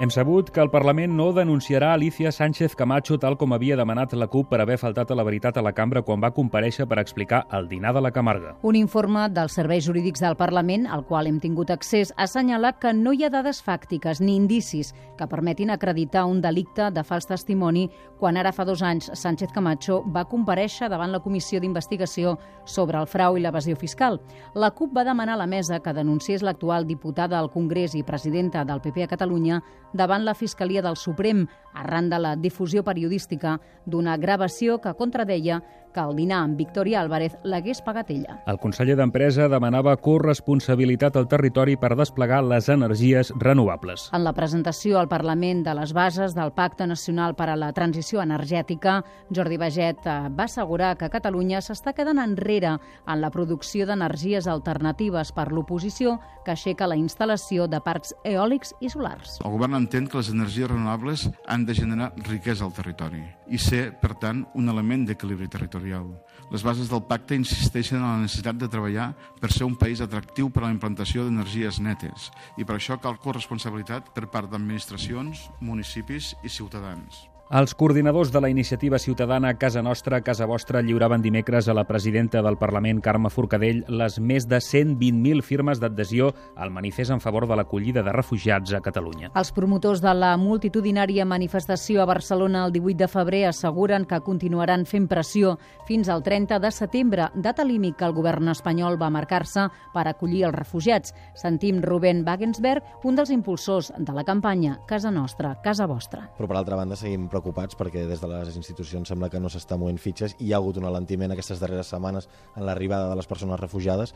Hem 0.00 0.10
sabut 0.10 0.48
que 0.50 0.58
el 0.58 0.72
Parlament 0.74 1.12
no 1.14 1.28
denunciarà 1.32 1.92
Alicia 1.94 2.32
Sánchez 2.32 2.74
Camacho 2.74 3.14
tal 3.22 3.36
com 3.38 3.52
havia 3.54 3.76
demanat 3.78 4.10
la 4.18 4.26
CUP 4.26 4.48
per 4.50 4.58
haver 4.60 4.74
faltat 4.76 5.12
a 5.12 5.14
la 5.14 5.22
veritat 5.22 5.54
a 5.56 5.62
la 5.62 5.70
cambra 5.72 6.02
quan 6.02 6.18
va 6.18 6.32
compareixer 6.34 6.88
per 6.90 6.98
explicar 6.98 7.44
el 7.54 7.68
dinar 7.70 7.92
de 7.94 8.02
la 8.02 8.10
Camarga. 8.10 8.56
Un 8.66 8.74
informe 8.74 9.28
dels 9.30 9.54
serveis 9.54 9.86
jurídics 9.86 10.24
del 10.24 10.34
Parlament, 10.34 10.88
al 10.90 11.04
qual 11.06 11.30
hem 11.30 11.38
tingut 11.38 11.70
accés, 11.70 12.10
ha 12.16 12.26
assenyalat 12.26 12.80
que 12.82 12.92
no 12.92 13.12
hi 13.14 13.22
ha 13.22 13.30
dades 13.30 13.62
fàctiques 13.62 14.18
ni 14.20 14.34
indicis 14.34 14.90
que 15.16 15.28
permetin 15.30 15.70
acreditar 15.70 16.24
un 16.26 16.42
delicte 16.42 16.90
de 16.90 17.06
fals 17.06 17.30
testimoni 17.30 17.86
quan 18.18 18.36
ara 18.36 18.50
fa 18.52 18.66
dos 18.66 18.82
anys 18.82 19.12
Sánchez 19.14 19.54
Camacho 19.54 20.00
va 20.10 20.26
compareixer 20.26 20.90
davant 20.90 21.14
la 21.14 21.22
Comissió 21.22 21.62
d'Investigació 21.62 22.34
sobre 22.64 22.98
el 22.98 23.06
frau 23.06 23.38
i 23.38 23.46
l'evasió 23.46 23.78
fiscal. 23.78 24.18
La 24.54 24.72
CUP 24.74 24.90
va 24.98 25.06
demanar 25.06 25.38
a 25.38 25.44
la 25.44 25.46
mesa 25.46 25.78
que 25.78 25.94
denunciés 25.94 26.42
l'actual 26.42 26.82
diputada 26.84 27.38
al 27.38 27.52
Congrés 27.54 27.94
i 27.94 28.02
presidenta 28.02 28.64
del 28.64 28.82
PP 28.82 29.06
a 29.06 29.12
Catalunya 29.14 29.62
davant 29.94 30.26
la 30.26 30.34
Fiscalia 30.34 30.82
del 30.82 30.98
Suprem 31.00 31.46
arran 31.72 32.10
de 32.10 32.18
la 32.20 32.34
difusió 32.36 32.82
periodística 32.84 33.56
d'una 33.86 34.18
gravació 34.18 34.80
que 34.82 34.92
contradeia 34.98 35.62
que 35.94 36.02
el 36.02 36.16
dinar 36.18 36.42
amb 36.42 36.58
Victoria 36.58 37.00
Álvarez 37.00 37.36
l'hagués 37.46 37.80
pagat 37.86 38.10
ella. 38.10 38.40
El 38.50 38.58
conseller 38.58 38.96
d'Empresa 38.98 39.46
demanava 39.48 39.94
corresponsabilitat 40.02 41.16
al 41.16 41.28
territori 41.30 41.78
per 41.80 41.94
desplegar 41.96 42.42
les 42.44 42.68
energies 42.68 43.30
renovables. 43.38 44.08
En 44.12 44.24
la 44.26 44.34
presentació 44.34 44.98
al 44.98 45.08
Parlament 45.08 45.62
de 45.64 45.74
les 45.78 45.94
bases 45.94 46.34
del 46.34 46.52
Pacte 46.52 46.88
Nacional 46.90 47.36
per 47.38 47.48
a 47.52 47.56
la 47.56 47.70
Transició 47.72 48.22
Energètica, 48.22 48.98
Jordi 49.30 49.58
Baget 49.60 50.02
eh, 50.04 50.16
va 50.34 50.48
assegurar 50.48 50.96
que 50.98 51.10
Catalunya 51.12 51.62
s'està 51.62 51.94
quedant 51.94 52.18
enrere 52.18 52.74
en 52.74 53.22
la 53.22 53.30
producció 53.30 53.86
d'energies 53.86 54.48
alternatives 54.50 55.30
per 55.32 55.50
l'oposició 55.52 56.18
que 56.44 56.52
aixeca 56.52 56.88
la 56.90 56.98
instal·lació 56.98 57.68
de 57.70 57.80
parcs 57.84 58.12
eòlics 58.26 58.74
i 58.80 58.90
solars. 58.90 59.38
El 59.44 59.54
govern 59.54 59.78
entén 59.78 60.08
que 60.10 60.18
les 60.18 60.32
energies 60.34 60.68
renovables 60.68 61.28
han 61.46 61.64
de 61.64 61.78
generar 61.78 62.12
riquesa 62.26 62.66
al 62.66 62.74
territori 62.74 63.22
i 63.46 63.60
ser, 63.60 63.92
per 64.00 64.14
tant, 64.20 64.44
un 64.58 64.68
element 64.72 65.06
d'equilibri 65.08 65.48
territorial 65.52 65.83
territorial. 65.84 66.20
Les 66.50 66.62
bases 66.62 66.88
del 66.88 67.02
pacte 67.08 67.34
insisteixen 67.34 67.98
en 67.98 68.06
la 68.06 68.22
necessitat 68.22 68.56
de 68.56 68.68
treballar 68.68 69.14
per 69.40 69.50
ser 69.52 69.64
un 69.64 69.76
país 69.76 70.00
atractiu 70.00 70.50
per 70.50 70.62
a 70.62 70.66
la 70.68 70.74
implantació 70.74 71.24
d'energies 71.24 71.80
netes 71.80 72.30
i 72.58 72.64
per 72.64 72.76
això 72.76 72.98
cal 73.00 73.18
corresponsabilitat 73.18 74.12
per 74.14 74.28
part 74.30 74.50
d'administracions, 74.50 75.48
municipis 75.60 76.34
i 76.44 76.48
ciutadans. 76.48 77.33
Els 77.50 77.74
coordinadors 77.76 78.30
de 78.32 78.40
la 78.40 78.48
iniciativa 78.48 78.98
ciutadana 78.98 79.58
Casa 79.58 79.82
Nostra, 79.82 80.22
Casa 80.22 80.46
Vostra 80.46 80.80
lliuraven 80.80 81.20
dimecres 81.20 81.68
a 81.68 81.74
la 81.74 81.84
presidenta 81.84 82.40
del 82.40 82.56
Parlament, 82.56 83.02
Carme 83.04 83.28
Forcadell, 83.28 83.82
les 83.86 84.16
més 84.18 84.46
de 84.48 84.56
120.000 84.64 85.42
firmes 85.44 85.78
d'adhesió 85.78 86.30
al 86.56 86.72
manifest 86.72 87.12
en 87.12 87.20
favor 87.20 87.44
de 87.46 87.58
l'acollida 87.60 88.02
de 88.02 88.14
refugiats 88.16 88.72
a 88.72 88.80
Catalunya. 88.80 89.28
Els 89.36 89.52
promotors 89.52 90.00
de 90.00 90.14
la 90.16 90.30
multitudinària 90.40 91.26
manifestació 91.28 92.00
a 92.00 92.06
Barcelona 92.08 92.62
el 92.64 92.72
18 92.72 93.02
de 93.02 93.10
febrer 93.12 93.42
asseguren 93.50 94.08
que 94.08 94.22
continuaran 94.24 94.88
fent 94.88 95.10
pressió 95.12 95.58
fins 95.84 96.08
al 96.08 96.24
30 96.24 96.58
de 96.64 96.72
setembre, 96.72 97.28
data 97.34 97.62
límit 97.62 97.98
que 98.00 98.08
el 98.08 98.16
govern 98.16 98.48
espanyol 98.54 98.96
va 98.96 99.12
marcar-se 99.12 99.68
per 99.92 100.06
acollir 100.08 100.46
els 100.48 100.56
refugiats. 100.56 101.12
Sentim 101.36 101.84
Rubén 101.84 102.24
Wagensberg, 102.24 103.04
un 103.04 103.20
dels 103.20 103.36
impulsors 103.36 103.92
de 103.98 104.16
la 104.16 104.24
campanya 104.24 104.80
Casa 104.88 105.12
Nostra, 105.12 105.58
Casa 105.60 105.84
Vostra. 105.84 106.30
Però 106.40 106.48
per 106.48 106.56
altra 106.56 106.80
banda 106.80 106.96
seguim 106.96 107.28
preocupats 107.34 107.78
perquè 107.78 108.06
des 108.08 108.22
de 108.22 108.30
les 108.30 108.56
institucions 108.56 109.10
sembla 109.10 109.30
que 109.32 109.42
no 109.42 109.50
s'està 109.50 109.78
movent 109.80 110.00
fitxes 110.00 110.38
i 110.38 110.48
hi 110.48 110.54
ha 110.54 110.62
hagut 110.62 110.78
un 110.80 110.88
alentiment 110.88 111.34
aquestes 111.34 111.60
darreres 111.62 111.90
setmanes 111.92 112.30
en 112.54 112.66
l'arribada 112.68 113.10
de 113.10 113.18
les 113.18 113.30
persones 113.30 113.60
refugiades 113.60 114.14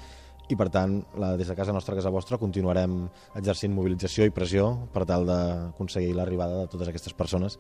i 0.48 0.56
per 0.56 0.70
tant 0.72 1.02
la, 1.20 1.34
des 1.36 1.50
de 1.50 1.56
casa 1.58 1.74
nostra, 1.76 1.96
casa 1.98 2.12
vostra 2.14 2.40
continuarem 2.40 3.02
exercint 3.40 3.74
mobilització 3.74 4.24
i 4.28 4.34
pressió 4.34 4.70
per 4.94 5.04
tal 5.10 5.28
d'aconseguir 5.28 6.14
l'arribada 6.16 6.62
de 6.62 6.72
totes 6.72 6.88
aquestes 6.88 7.16
persones. 7.18 7.58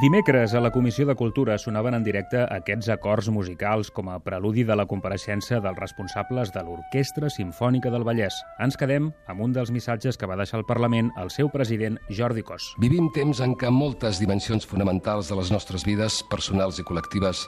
Dimecres, 0.00 0.54
a 0.54 0.60
la 0.62 0.70
Comissió 0.70 1.04
de 1.04 1.14
Cultura 1.14 1.58
sonaven 1.58 1.92
en 1.92 2.04
directe 2.06 2.40
aquests 2.40 2.88
acords 2.88 3.26
musicals 3.28 3.90
com 3.92 4.08
a 4.08 4.14
preludi 4.24 4.62
de 4.64 4.72
la 4.72 4.86
compareixença 4.88 5.58
dels 5.60 5.76
responsables 5.76 6.54
de 6.54 6.62
l'Orquestra 6.64 7.28
Simfònica 7.28 7.90
del 7.92 8.06
Vallès. 8.08 8.38
Ens 8.64 8.80
quedem 8.80 9.10
amb 9.28 9.44
un 9.44 9.52
dels 9.52 9.68
missatges 9.68 10.16
que 10.16 10.24
va 10.30 10.38
deixar 10.40 10.56
al 10.56 10.64
Parlament 10.64 11.10
el 11.20 11.28
seu 11.28 11.50
president 11.52 11.98
Jordi 12.08 12.40
Cos. 12.40 12.70
Vivim 12.80 13.10
temps 13.12 13.42
en 13.44 13.52
què 13.60 13.68
moltes 13.68 14.22
dimensions 14.24 14.64
fonamentals 14.64 15.28
de 15.28 15.36
les 15.36 15.52
nostres 15.52 15.84
vides, 15.84 16.22
personals 16.32 16.80
i 16.80 16.86
col·lectives, 16.88 17.44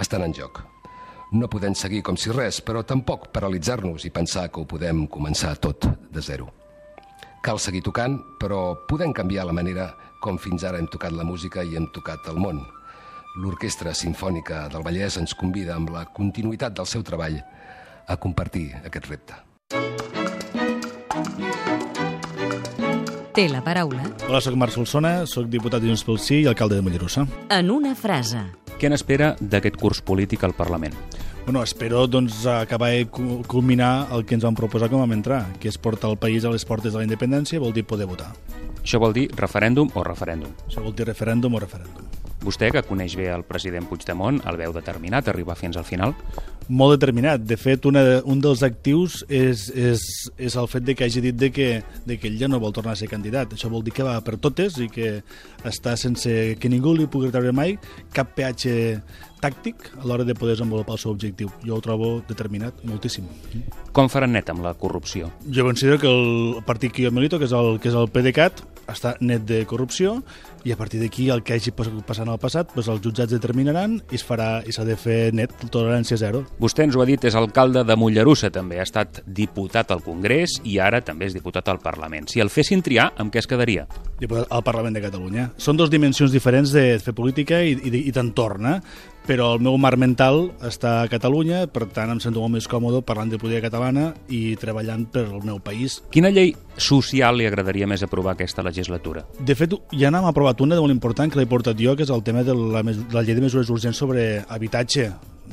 estan 0.00 0.24
en 0.24 0.32
joc. 0.32 0.62
No 1.36 1.50
podem 1.52 1.76
seguir 1.76 2.00
com 2.00 2.16
si 2.16 2.32
res, 2.32 2.62
però 2.64 2.80
tampoc 2.80 3.28
paralitzar-nos 3.28 4.08
i 4.08 4.14
pensar 4.14 4.46
que 4.48 4.64
ho 4.64 4.64
podem 4.64 5.04
començar 5.04 5.52
tot 5.60 5.84
de 5.84 6.24
zero. 6.24 6.48
Cal 7.42 7.60
seguir 7.62 7.84
tocant, 7.86 8.18
però 8.40 8.74
podem 8.90 9.12
canviar 9.14 9.46
la 9.46 9.54
manera 9.54 9.92
com 10.20 10.38
fins 10.42 10.64
ara 10.66 10.80
hem 10.80 10.88
tocat 10.90 11.14
la 11.14 11.24
música 11.24 11.62
i 11.62 11.76
hem 11.78 11.86
tocat 11.94 12.26
el 12.32 12.40
món. 12.42 12.64
L'Orquestra 13.38 13.94
Simfònica 13.94 14.64
del 14.72 14.82
Vallès 14.82 15.18
ens 15.20 15.36
convida 15.38 15.76
amb 15.76 15.92
la 15.94 16.04
continuïtat 16.16 16.74
del 16.74 16.88
seu 16.90 17.04
treball 17.06 17.38
a 18.08 18.16
compartir 18.16 18.72
aquest 18.82 19.06
repte. 19.06 19.38
Té 23.38 23.46
la 23.46 23.62
paraula. 23.62 24.02
Hola, 24.26 24.40
sóc 24.42 24.56
Marc 24.58 24.74
Solsona, 24.74 25.12
sóc 25.30 25.46
diputat 25.46 25.84
de 25.84 25.92
Junts 25.92 26.02
pel 26.02 26.18
Sí 26.18 26.40
i 26.42 26.48
alcalde 26.50 26.80
de 26.80 26.82
Mollerussa. 26.82 27.22
En 27.54 27.70
una 27.70 27.94
frase. 27.94 28.42
Què 28.82 28.90
n'espera 28.90 29.36
d'aquest 29.38 29.78
curs 29.78 30.02
polític 30.02 30.42
al 30.42 30.56
Parlament? 30.58 30.96
Bueno, 31.48 31.62
espero 31.62 32.06
doncs, 32.06 32.44
acabar 32.44 32.90
de 32.90 33.06
culminar 33.06 34.08
el 34.12 34.26
que 34.26 34.34
ens 34.36 34.44
vam 34.44 34.52
proposar 34.52 34.90
com 34.92 35.00
vam 35.00 35.14
entrar, 35.16 35.38
que 35.56 35.70
és 35.72 35.78
portar 35.80 36.10
el 36.12 36.18
país 36.20 36.44
a 36.44 36.52
les 36.52 36.68
portes 36.68 36.92
de 36.92 37.00
la 37.00 37.06
independència, 37.06 37.56
vol 37.56 37.72
dir 37.72 37.86
poder 37.88 38.04
votar. 38.04 38.34
Això 38.82 39.00
vol 39.00 39.16
dir 39.16 39.30
referèndum 39.32 39.88
o 39.96 40.04
referèndum? 40.04 40.52
Això 40.68 40.84
vol 40.84 40.92
dir 40.92 41.08
referèndum 41.08 41.56
o 41.56 41.64
referèndum. 41.64 42.17
Vostè, 42.38 42.70
que 42.70 42.84
coneix 42.86 43.16
bé 43.18 43.26
el 43.34 43.42
president 43.46 43.88
Puigdemont, 43.90 44.38
el 44.46 44.58
veu 44.60 44.72
determinat 44.76 45.26
a 45.26 45.32
arribar 45.32 45.56
fins 45.58 45.76
al 45.76 45.86
final? 45.86 46.14
Molt 46.68 46.98
determinat. 46.98 47.42
De 47.48 47.56
fet, 47.58 47.86
una, 47.88 48.02
un 48.28 48.42
dels 48.44 48.62
actius 48.62 49.22
és, 49.32 49.64
és, 49.74 50.04
és 50.36 50.56
el 50.60 50.68
fet 50.70 50.84
de 50.86 50.94
que 50.94 51.08
hagi 51.08 51.22
dit 51.24 51.36
de 51.38 51.48
que, 51.50 51.68
de 52.06 52.18
que 52.20 52.28
ell 52.28 52.36
ja 52.38 52.50
no 52.50 52.60
vol 52.62 52.74
tornar 52.76 52.94
a 52.94 53.00
ser 53.00 53.08
candidat. 53.10 53.56
Això 53.56 53.70
vol 53.72 53.82
dir 53.82 53.94
que 53.96 54.06
va 54.06 54.18
per 54.22 54.36
totes 54.38 54.76
i 54.84 54.86
que 54.92 55.16
està 55.66 55.96
sense 55.98 56.30
que 56.60 56.70
ningú 56.70 56.94
li 56.94 57.08
pugui 57.10 57.32
treure 57.34 57.54
mai 57.56 57.74
cap 58.14 58.36
peatge 58.36 59.00
tàctic 59.42 59.88
a 59.96 60.04
l'hora 60.06 60.26
de 60.28 60.34
poder 60.36 60.56
desenvolupar 60.56 60.98
el 60.98 61.02
seu 61.02 61.14
objectiu. 61.14 61.50
Jo 61.64 61.78
ho 61.78 61.82
trobo 61.82 62.18
determinat 62.28 62.84
moltíssim. 62.86 63.26
Com 63.96 64.10
faran 64.12 64.34
net 64.36 64.50
amb 64.52 64.62
la 64.66 64.74
corrupció? 64.78 65.32
Jo 65.50 65.66
considero 65.66 65.98
que 65.98 66.10
el 66.10 66.62
partit 66.66 66.92
que 66.92 67.06
jo 67.06 67.14
milito, 67.14 67.38
que 67.38 67.48
és 67.48 67.54
el, 67.56 67.78
que 67.82 67.90
és 67.90 67.98
el 67.98 68.10
PDeCAT, 68.12 68.62
està 68.88 69.14
net 69.20 69.44
de 69.48 69.64
corrupció 69.68 70.18
i 70.64 70.72
a 70.72 70.76
partir 70.76 71.00
d'aquí 71.02 71.28
el 71.30 71.42
que 71.42 71.54
hagi 71.56 71.72
passat 71.72 72.24
en 72.24 72.32
el 72.32 72.40
passat 72.40 72.74
doncs 72.74 72.90
els 72.92 73.02
jutjats 73.04 73.32
determinaran 73.34 73.98
i 74.10 74.18
es 74.18 74.24
farà 74.26 74.48
i 74.66 74.74
s'ha 74.74 74.86
de 74.88 74.96
fer 74.98 75.32
net 75.36 75.54
tolerància 75.70 76.18
zero. 76.20 76.44
Vostè 76.60 76.86
ens 76.86 76.96
ho 76.96 77.02
ha 77.02 77.08
dit, 77.08 77.24
és 77.24 77.36
alcalde 77.38 77.84
de 77.86 77.96
Mollerussa 77.96 78.50
també, 78.54 78.80
ha 78.80 78.86
estat 78.86 79.22
diputat 79.26 79.92
al 79.94 80.02
Congrés 80.06 80.58
i 80.64 80.78
ara 80.82 81.02
també 81.04 81.28
és 81.28 81.36
diputat 81.36 81.68
al 81.68 81.82
Parlament. 81.84 82.28
Si 82.32 82.42
el 82.42 82.52
fessin 82.52 82.82
triar, 82.82 83.10
amb 83.16 83.34
què 83.34 83.42
es 83.42 83.50
quedaria? 83.50 83.86
Diputat 84.18 84.50
al 84.50 84.64
Parlament 84.66 84.96
de 84.96 85.04
Catalunya. 85.04 85.50
Són 85.56 85.78
dues 85.78 85.92
dimensions 85.92 86.34
diferents 86.34 86.72
de 86.74 86.88
fer 87.02 87.14
política 87.14 87.62
i, 87.62 87.76
i, 87.78 88.08
i 88.08 88.14
d'entorn, 88.14 88.72
eh? 88.72 88.80
però 89.28 89.52
el 89.54 89.60
meu 89.60 89.76
mar 89.76 89.92
mental 90.00 90.46
està 90.64 91.02
a 91.02 91.08
Catalunya, 91.12 91.66
per 91.68 91.84
tant 91.92 92.14
em 92.14 92.20
sento 92.22 92.40
molt 92.40 92.54
més 92.54 92.68
còmode 92.70 93.02
parlant 93.04 93.28
de 93.28 93.36
política 93.36 93.66
catalana 93.66 94.14
i 94.32 94.56
treballant 94.56 95.04
per 95.12 95.26
al 95.26 95.44
meu 95.44 95.58
país. 95.60 95.98
Quina 96.14 96.32
llei 96.32 96.54
social 96.80 97.36
li 97.36 97.44
agradaria 97.44 97.86
més 97.90 98.02
aprovar 98.06 98.32
aquesta 98.32 98.64
legislatura? 98.64 99.26
De 99.44 99.52
fet, 99.58 99.76
ja 99.92 100.08
n'hem 100.14 100.30
aprovat 100.30 100.47
una 100.64 100.74
de 100.74 100.80
molt 100.80 100.94
important 100.94 101.30
que 101.30 101.38
l'he 101.40 101.48
portat 101.48 101.76
jo, 101.80 101.94
que 101.96 102.06
és 102.06 102.10
el 102.14 102.22
tema 102.24 102.42
de 102.42 102.54
la, 102.56 102.82
la 102.82 103.22
llei 103.22 103.36
de 103.36 103.44
mesures 103.44 103.68
urgents 103.70 104.00
sobre 104.00 104.44
habitatge 104.48 105.10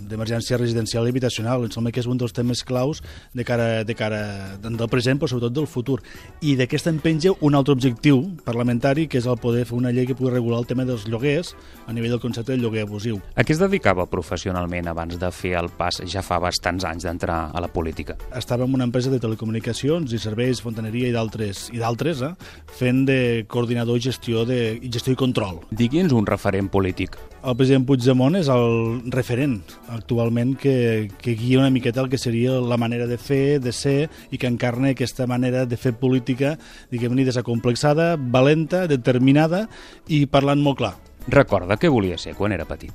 d'emergència 0.10 0.60
residencial 0.60 1.08
i 1.08 1.14
habitacional. 1.14 1.66
Em 1.66 1.74
sembla 1.74 1.94
que 1.94 2.02
és 2.04 2.10
un 2.10 2.20
dels 2.20 2.36
temes 2.36 2.64
claus 2.68 3.02
de 3.34 3.46
cara, 3.48 3.84
de 3.84 3.96
cara 3.96 4.58
del 4.62 4.90
present, 4.92 5.20
però 5.20 5.30
sobretot 5.32 5.56
del 5.56 5.68
futur. 5.68 6.02
I 6.42 6.56
d'aquesta 6.60 6.92
en 6.94 7.00
penja 7.04 7.34
un 7.42 7.56
altre 7.56 7.76
objectiu 7.76 8.22
parlamentari, 8.46 9.08
que 9.08 9.20
és 9.22 9.28
el 9.30 9.40
poder 9.42 9.66
fer 9.66 9.78
una 9.78 9.94
llei 9.96 10.08
que 10.08 10.16
pugui 10.18 10.34
regular 10.34 10.60
el 10.62 10.70
tema 10.70 10.86
dels 10.86 11.08
lloguers 11.10 11.54
a 11.88 11.94
nivell 11.94 12.16
del 12.16 12.24
concepte 12.24 12.54
del 12.54 12.64
lloguer 12.64 12.86
abusiu. 12.86 13.20
A 13.36 13.44
què 13.44 13.56
es 13.56 13.62
dedicava 13.62 14.08
professionalment 14.10 14.90
abans 14.92 15.20
de 15.22 15.32
fer 15.32 15.56
el 15.60 15.72
pas 15.78 16.02
ja 16.12 16.24
fa 16.26 16.40
bastants 16.44 16.86
anys 16.88 17.08
d'entrar 17.08 17.40
a 17.54 17.64
la 17.64 17.72
política? 17.72 18.18
Estava 18.36 18.66
en 18.66 18.74
una 18.74 18.88
empresa 18.88 19.12
de 19.14 19.20
telecomunicacions 19.22 20.14
i 20.14 20.20
serveis, 20.22 20.62
fontaneria 20.64 21.10
i 21.10 21.16
d'altres, 21.16 21.70
i 21.74 21.82
d'altres 21.82 22.24
eh? 22.26 22.34
fent 22.80 23.06
de 23.10 23.20
coordinador 23.52 24.00
i 24.00 24.08
gestió, 24.10 24.46
de, 24.48 24.80
gestió 24.92 25.16
i 25.16 25.20
control. 25.20 25.62
Digui'ns 25.72 26.16
un 26.16 26.28
referent 26.30 26.70
polític. 26.72 27.18
El 27.46 27.54
president 27.54 27.84
Puigdemont 27.86 28.34
és 28.40 28.48
el 28.50 29.04
referent 29.14 29.60
actualment 29.94 30.56
que, 30.58 31.12
que 31.22 31.36
guia 31.38 31.60
una 31.60 31.70
miqueta 31.70 32.02
el 32.02 32.10
que 32.10 32.18
seria 32.18 32.56
la 32.58 32.78
manera 32.82 33.06
de 33.06 33.20
fer, 33.22 33.60
de 33.62 33.70
ser, 33.70 34.08
i 34.34 34.40
que 34.42 34.50
encarna 34.50 34.90
aquesta 34.90 35.28
manera 35.30 35.68
de 35.70 35.78
fer 35.78 35.94
política, 36.02 36.56
diguem-ne, 36.90 37.28
desacomplexada, 37.28 38.16
valenta, 38.18 38.88
determinada 38.90 39.68
i 40.10 40.24
parlant 40.26 40.64
molt 40.66 40.82
clar. 40.82 40.96
Recorda 41.30 41.78
què 41.78 41.92
volia 41.94 42.18
ser 42.18 42.34
quan 42.34 42.56
era 42.56 42.66
petit? 42.66 42.90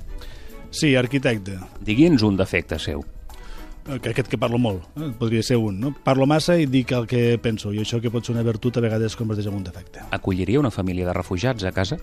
Sí, 0.75 0.97
arquitecte. 0.99 1.55
Digui'ns 1.87 2.27
un 2.27 2.39
defecte 2.41 2.79
seu. 2.83 3.07
que 4.03 4.11
aquest 4.11 4.29
que 4.29 4.39
parlo 4.39 4.59
molt, 4.59 4.83
eh? 4.99 5.09
podria 5.19 5.43
ser 5.43 5.57
un. 5.57 5.79
No? 5.81 5.95
Parlo 6.05 6.27
massa 6.27 6.57
i 6.61 6.67
dic 6.67 6.93
el 6.93 7.07
que 7.11 7.39
penso, 7.43 7.73
i 7.73 7.81
això 7.83 8.01
que 8.01 8.11
pot 8.11 8.27
ser 8.27 8.35
una 8.35 8.45
virtut 8.47 8.77
a 8.77 8.83
vegades 8.85 9.17
converteix 9.17 9.47
en 9.47 9.57
un 9.57 9.65
defecte. 9.65 10.03
Acolliria 10.11 10.61
una 10.61 10.71
família 10.71 11.07
de 11.07 11.15
refugiats 11.17 11.65
a 11.65 11.73
casa? 11.73 11.99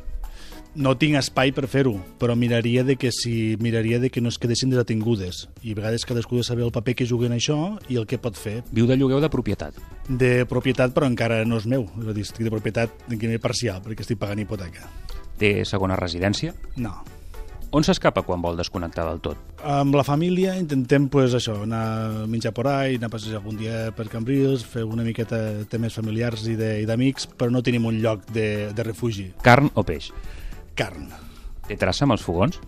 No 0.78 0.92
tinc 1.02 1.18
espai 1.18 1.50
per 1.58 1.66
fer-ho, 1.66 1.96
però 2.22 2.36
miraria 2.38 2.84
de 2.86 3.00
que 3.02 3.10
si 3.10 3.58
miraria 3.58 3.98
de 3.98 4.12
que 4.14 4.22
no 4.22 4.30
es 4.30 4.38
quedessin 4.38 4.70
detingudes. 4.70 5.48
I 5.66 5.74
a 5.74 5.80
vegades 5.80 6.06
cadascú 6.06 6.38
de 6.38 6.46
saber 6.46 6.68
el 6.68 6.74
paper 6.76 6.94
que 7.00 7.08
juguen 7.10 7.34
això 7.34 7.58
i 7.90 7.98
el 7.98 8.06
que 8.06 8.20
pot 8.22 8.38
fer. 8.38 8.60
Viu 8.70 8.86
de 8.86 8.94
lloguer 8.94 9.18
o 9.18 9.24
de 9.24 9.32
propietat? 9.34 9.74
De 10.08 10.46
propietat, 10.46 10.94
però 10.94 11.10
encara 11.10 11.42
no 11.50 11.58
és 11.58 11.66
meu. 11.66 11.90
És 11.98 12.14
a 12.14 12.14
dir, 12.14 12.30
estic 12.30 12.46
de 12.46 12.54
propietat 12.54 13.10
en 13.10 13.18
quin 13.18 13.34
parcial, 13.42 13.82
perquè 13.82 14.06
estic 14.06 14.22
pagant 14.22 14.46
hipoteca. 14.46 14.86
Té 15.42 15.66
segona 15.66 15.98
residència? 15.98 16.54
No. 16.78 16.94
On 17.74 17.84
s'escapa 17.84 18.22
quan 18.24 18.40
vol 18.46 18.56
desconnectar 18.62 19.10
del 19.10 19.20
tot? 19.20 19.42
Amb 19.66 19.98
la 19.98 20.06
família 20.06 20.54
intentem 20.62 21.10
pues, 21.12 21.34
això, 21.36 21.58
anar 21.66 21.84
a 22.22 22.26
menjar 22.30 22.54
por 22.54 22.70
ahí, 22.70 22.96
anar 22.96 23.10
a 23.10 23.18
passejar 23.18 23.42
algun 23.42 23.58
dia 23.58 23.88
per 23.98 24.08
Cambrils, 24.14 24.64
fer 24.64 24.86
una 24.86 25.04
miqueta 25.04 25.66
temes 25.68 25.98
familiars 25.98 26.46
i 26.48 26.56
d'amics, 26.88 27.28
però 27.34 27.50
no 27.52 27.66
tenim 27.66 27.90
un 27.90 27.98
lloc 28.06 28.30
de, 28.30 28.70
de 28.78 28.86
refugi. 28.86 29.32
Carn 29.42 29.74
o 29.74 29.84
peix? 29.84 30.14
Carn. 30.78 31.10
Té 31.68 31.76
traça 31.80 32.06
amb 32.06 32.16
els 32.16 32.24
fogons? 32.24 32.60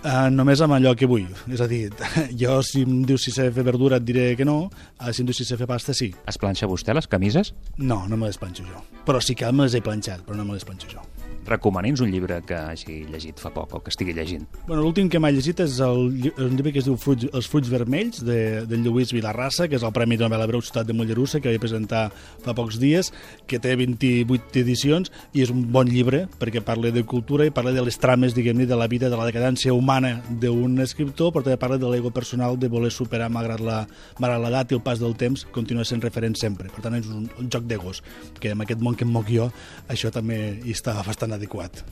Uh, 0.00 0.28
només 0.32 0.60
amb 0.62 0.76
allò 0.76 0.92
que 0.96 1.08
vull. 1.10 1.26
És 1.50 1.60
a 1.60 1.66
dir, 1.68 1.88
jo 2.42 2.60
si 2.64 2.84
em 2.86 3.00
dius 3.08 3.26
si 3.26 3.34
sé 3.34 3.48
fer 3.52 3.64
verdura 3.66 3.98
et 4.00 4.06
diré 4.06 4.28
que 4.38 4.46
no, 4.48 4.58
uh, 4.70 5.10
si 5.12 5.24
em 5.24 5.28
dius 5.28 5.40
si 5.42 5.48
sé 5.48 5.58
fer 5.60 5.68
pasta 5.68 5.96
sí. 5.96 6.12
Es 6.30 6.38
planxa 6.40 6.68
vostè 6.70 6.94
les 6.96 7.10
camises? 7.10 7.54
No, 7.80 8.04
no 8.08 8.20
me 8.20 8.30
les 8.30 8.38
planxo 8.40 8.68
jo. 8.68 8.84
Però 9.08 9.20
sí 9.24 9.36
que 9.36 9.50
me 9.52 9.66
les 9.66 9.76
he 9.76 9.82
planxat, 9.84 10.24
però 10.28 10.38
no 10.38 10.46
me 10.46 10.56
les 10.56 10.68
planxo 10.68 10.92
jo. 10.92 11.04
Recomani'ns 11.46 12.02
un 12.04 12.10
llibre 12.12 12.40
que 12.46 12.54
hagi 12.54 13.00
llegit 13.10 13.40
fa 13.40 13.50
poc 13.54 13.74
o 13.74 13.80
que 13.80 13.90
estigui 13.92 14.12
llegint. 14.16 14.44
Bueno, 14.66 14.82
L'últim 14.84 15.08
que 15.10 15.20
m'ha 15.22 15.30
llegit 15.32 15.62
és 15.64 15.78
el, 15.84 16.30
un 16.36 16.56
llibre 16.56 16.72
que 16.74 16.82
es 16.82 16.88
diu 16.88 16.98
Fruits, 17.00 17.28
Els 17.32 17.48
fruits 17.50 17.70
vermells, 17.72 18.20
de, 18.26 18.66
de 18.68 18.80
Lluís 18.80 19.14
Vilarrassa, 19.14 19.68
que 19.68 19.78
és 19.78 19.86
el 19.86 19.94
Premi 19.96 20.18
de 20.20 20.28
Nobel 20.28 20.46
Breu 20.50 20.62
Ciutat 20.64 20.88
de 20.88 20.96
Mollerussa, 20.96 21.40
que 21.40 21.50
vaig 21.52 21.62
presentar 21.62 22.08
fa 22.44 22.54
pocs 22.56 22.78
dies, 22.82 23.12
que 23.48 23.60
té 23.62 23.74
28 23.78 24.60
edicions, 24.60 25.10
i 25.32 25.44
és 25.44 25.52
un 25.54 25.64
bon 25.72 25.88
llibre, 25.88 26.26
perquè 26.40 26.62
parla 26.64 26.92
de 26.94 27.04
cultura 27.08 27.46
i 27.48 27.54
parla 27.54 27.72
de 27.74 27.84
les 27.86 27.98
trames, 28.00 28.36
diguem-ne, 28.36 28.68
de 28.68 28.78
la 28.78 28.88
vida, 28.90 29.10
de 29.10 29.18
la 29.18 29.26
decadència 29.28 29.74
humana 29.74 30.18
d'un 30.30 30.78
escriptor, 30.84 31.32
però 31.32 31.46
també 31.46 31.58
parla 31.60 31.80
de 31.80 31.90
l'ego 31.90 32.12
personal 32.14 32.58
de 32.60 32.68
voler 32.68 32.92
superar, 32.94 33.30
malgrat 33.32 33.64
l'edat 34.20 34.72
i 34.72 34.78
el 34.78 34.84
pas 34.84 35.00
del 35.00 35.16
temps, 35.16 35.46
continua 35.54 35.86
sent 35.88 36.04
referent 36.04 36.36
sempre. 36.38 36.70
Per 36.70 36.84
tant, 36.84 36.98
és 37.00 37.08
un, 37.10 37.26
un 37.40 37.50
joc 37.50 37.66
d'egos, 37.70 38.04
que 38.40 38.54
en 38.54 38.64
aquest 38.64 38.82
món 38.84 38.98
que 38.98 39.06
em 39.08 39.12
moc 39.14 39.30
jo, 39.32 39.50
això 39.88 40.12
també 40.14 40.40
hi 40.64 40.76
està 40.76 40.98
bastant 41.06 41.30
adequat. 41.40 41.82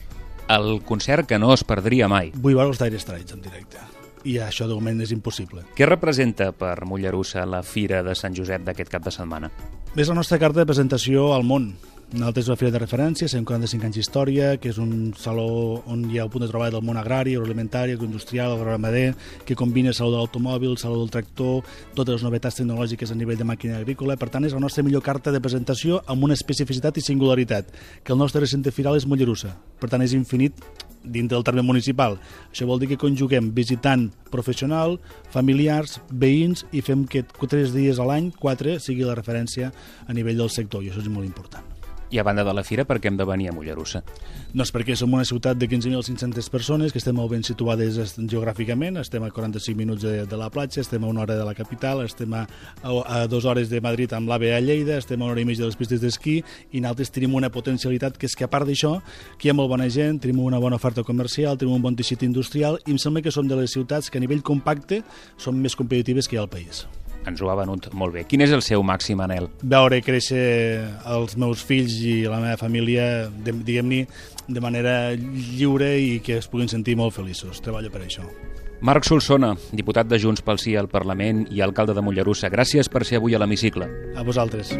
El 0.49 0.79
concert 0.85 1.27
que 1.29 1.37
no 1.41 1.51
es 1.53 1.65
perdria 1.67 2.07
mai. 2.09 2.31
Vull 2.33 2.57
veure 2.57 2.71
els 2.71 2.81
Dire 2.81 3.01
Straits 3.01 3.35
en 3.35 3.41
directe. 3.45 3.81
I 4.27 4.39
això 4.43 4.67
de 4.67 4.75
moment 4.75 4.99
és 5.01 5.13
impossible. 5.15 5.63
Què 5.77 5.87
representa 5.87 6.49
per 6.51 6.85
Mollerussa 6.85 7.45
la 7.47 7.61
Fira 7.63 8.01
de 8.03 8.15
Sant 8.17 8.35
Josep 8.35 8.65
d'aquest 8.67 8.91
cap 8.91 9.05
de 9.05 9.13
setmana? 9.15 9.51
És 9.95 10.09
la 10.09 10.17
nostra 10.17 10.39
carta 10.41 10.59
de 10.61 10.67
presentació 10.69 11.31
al 11.35 11.45
món. 11.47 11.71
Nosaltres 12.09 12.47
és 12.47 12.49
una 12.49 12.57
fira 12.57 12.71
de 12.73 12.79
referència, 12.81 13.27
145 13.29 13.85
anys 13.85 13.97
d'història, 13.99 14.45
que 14.57 14.71
és 14.71 14.79
un 14.81 15.11
saló 15.13 15.83
on 15.93 16.07
hi 16.09 16.17
ha 16.17 16.23
el 16.23 16.31
punt 16.33 16.41
de 16.41 16.47
treball 16.49 16.71
del 16.73 16.81
món 16.81 16.97
agrari, 16.97 17.35
agroalimentari, 17.37 17.93
agroindustrial, 17.93 18.55
agroramader, 18.55 19.11
que 19.45 19.53
combina 19.59 19.93
saló 19.93 20.15
de 20.15 20.17
l'automòbil, 20.17 20.73
saló 20.81 20.97
del 21.03 21.13
tractor, 21.13 21.61
totes 21.93 22.17
les 22.17 22.25
novetats 22.25 22.57
tecnològiques 22.57 23.13
a 23.13 23.19
nivell 23.19 23.37
de 23.37 23.45
màquina 23.45 23.77
agrícola. 23.77 24.17
Per 24.17 24.31
tant, 24.33 24.49
és 24.49 24.57
la 24.57 24.63
nostra 24.65 24.81
millor 24.81 25.05
carta 25.05 25.29
de 25.29 25.37
presentació 25.45 26.01
amb 26.09 26.25
una 26.25 26.33
especificitat 26.33 26.97
i 26.97 27.05
singularitat, 27.05 27.69
que 28.01 28.17
el 28.17 28.17
nostre 28.17 28.41
recinte 28.41 28.73
firal 28.73 28.97
és 28.97 29.05
Mollerussa. 29.05 29.53
Per 29.77 29.93
tant, 29.93 30.01
és 30.01 30.17
infinit 30.17 30.57
dintre 31.05 31.37
del 31.37 31.45
terme 31.45 31.61
municipal. 31.61 32.17
Això 32.49 32.65
vol 32.65 32.81
dir 32.81 32.89
que 32.89 32.97
conjuguem 32.97 33.53
visitant 33.53 34.09
professional, 34.33 34.97
familiars, 35.29 35.99
veïns 36.09 36.65
i 36.73 36.81
fem 36.81 37.05
que 37.05 37.21
tres 37.45 37.69
dies 37.77 38.01
a 38.01 38.09
l'any, 38.09 38.33
quatre, 38.33 38.79
sigui 38.81 39.05
la 39.05 39.13
referència 39.13 39.69
a 40.07 40.17
nivell 40.17 40.41
del 40.41 40.49
sector 40.49 40.81
i 40.81 40.89
això 40.89 41.05
és 41.05 41.13
molt 41.13 41.29
important. 41.29 41.77
I 42.11 42.17
a 42.17 42.23
banda 42.23 42.43
de 42.43 42.53
la 42.57 42.63
fira, 42.65 42.85
per 42.89 42.97
què 42.97 43.11
hem 43.11 43.17
de 43.19 43.25
venir 43.27 43.51
a 43.51 43.53
Mollerussa? 43.53 44.01
Doncs 44.49 44.71
perquè 44.73 44.95
som 44.97 45.11
una 45.13 45.25
ciutat 45.29 45.59
de 45.61 45.67
15.500 45.69 46.49
persones 46.49 46.93
que 46.93 46.97
estem 46.97 47.13
molt 47.13 47.29
ben 47.35 47.43
situades 47.45 47.99
geogràficament, 48.17 48.97
estem 48.97 49.21
a 49.27 49.29
45 49.29 49.77
minuts 49.77 50.05
de, 50.07 50.23
de 50.25 50.39
la 50.39 50.49
platja, 50.49 50.81
estem 50.81 51.03
a 51.05 51.11
una 51.11 51.21
hora 51.21 51.37
de 51.37 51.45
la 51.45 51.53
capital, 51.53 52.01
estem 52.01 52.33
a, 52.33 52.45
a, 52.81 52.93
a 53.19 53.19
dues 53.29 53.45
hores 53.45 53.69
de 53.69 53.81
Madrid 53.85 54.15
amb 54.17 54.31
l'AVE 54.31 54.55
a 54.55 54.61
Lleida, 54.63 54.97
estem 54.97 55.21
a 55.21 55.27
una 55.27 55.35
hora 55.35 55.43
i 55.43 55.45
mitja 55.45 55.61
de 55.61 55.69
les 55.69 55.77
pistes 55.77 56.01
d'esquí 56.01 56.39
i 56.73 56.81
nosaltres 56.81 57.13
tenim 57.13 57.35
una 57.37 57.51
potencialitat 57.53 58.17
que 58.17 58.25
és 58.25 58.33
que 58.33 58.47
a 58.47 58.49
part 58.49 58.65
d'això, 58.65 58.95
que 59.37 59.49
hi 59.49 59.53
ha 59.53 59.57
molt 59.57 59.69
bona 59.69 59.89
gent, 59.93 60.17
tenim 60.23 60.41
una 60.41 60.61
bona 60.61 60.81
oferta 60.81 61.05
comercial, 61.05 61.61
tenim 61.61 61.77
un 61.77 61.85
bon 61.85 61.99
teixit 61.99 62.25
industrial 62.25 62.81
i 62.87 62.95
em 62.95 62.97
sembla 62.97 63.21
que 63.21 63.35
som 63.35 63.45
de 63.47 63.59
les 63.59 63.77
ciutats 63.77 64.09
que 64.09 64.17
a 64.17 64.25
nivell 64.25 64.41
compacte 64.41 65.03
són 65.37 65.61
més 65.61 65.77
competitives 65.77 66.25
que 66.25 66.37
hi 66.37 66.41
ha 66.41 66.47
al 66.47 66.51
país. 66.57 66.87
Ens 67.27 67.41
ho 67.41 67.49
ha 67.51 67.55
venut 67.55 67.89
molt 67.93 68.13
bé. 68.13 68.23
Quin 68.25 68.41
és 68.41 68.51
el 68.51 68.61
seu 68.61 68.81
màxim 68.83 69.19
anel? 69.21 69.49
veure 69.61 70.01
créixer 70.01 70.79
els 71.05 71.35
meus 71.37 71.61
fills 71.63 71.93
i 72.01 72.23
la 72.23 72.39
meva 72.39 72.57
família, 72.57 73.29
de- 73.29 73.51
diguem-ne, 73.53 74.07
de 74.47 74.61
manera 74.61 75.11
lliure 75.13 75.97
i 75.99 76.19
que 76.21 76.37
es 76.37 76.47
puguin 76.47 76.69
sentir 76.69 76.95
molt 76.95 77.13
feliços. 77.13 77.61
Treballo 77.61 77.91
per 77.91 78.01
això. 78.01 78.23
Marc 78.81 79.03
Solsona, 79.03 79.57
diputat 79.73 80.07
de 80.07 80.17
Junts 80.17 80.41
pel 80.41 80.57
Sí 80.57 80.75
al 80.79 80.87
Parlament 80.87 81.47
i 81.51 81.59
alcalde 81.61 81.93
de 81.93 82.01
Mollerussa. 82.01 82.49
Gràcies 82.49 82.87
per 82.89 83.03
ser 83.05 83.17
avui 83.17 83.35
a 83.35 83.39
l'hemicicle. 83.39 83.89
A 84.15 84.23
vosaltres. 84.23 84.71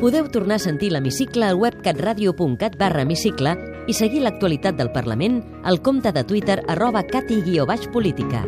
Podeu 0.00 0.28
tornar 0.30 0.56
a 0.56 0.58
sentir 0.62 0.92
l'hemicicle 0.92 1.44
al 1.44 1.56
web 1.56 1.80
catradio.cat 1.82 2.76
barra 2.78 3.02
hemicicle 3.02 3.56
i 3.88 3.92
seguir 3.92 4.22
l'actualitat 4.22 4.76
del 4.76 4.92
Parlament 4.92 5.42
al 5.64 5.82
compte 5.82 6.12
de 6.12 6.22
Twitter 6.24 6.62
arroba 6.68 7.02
cati-política. 7.02 8.44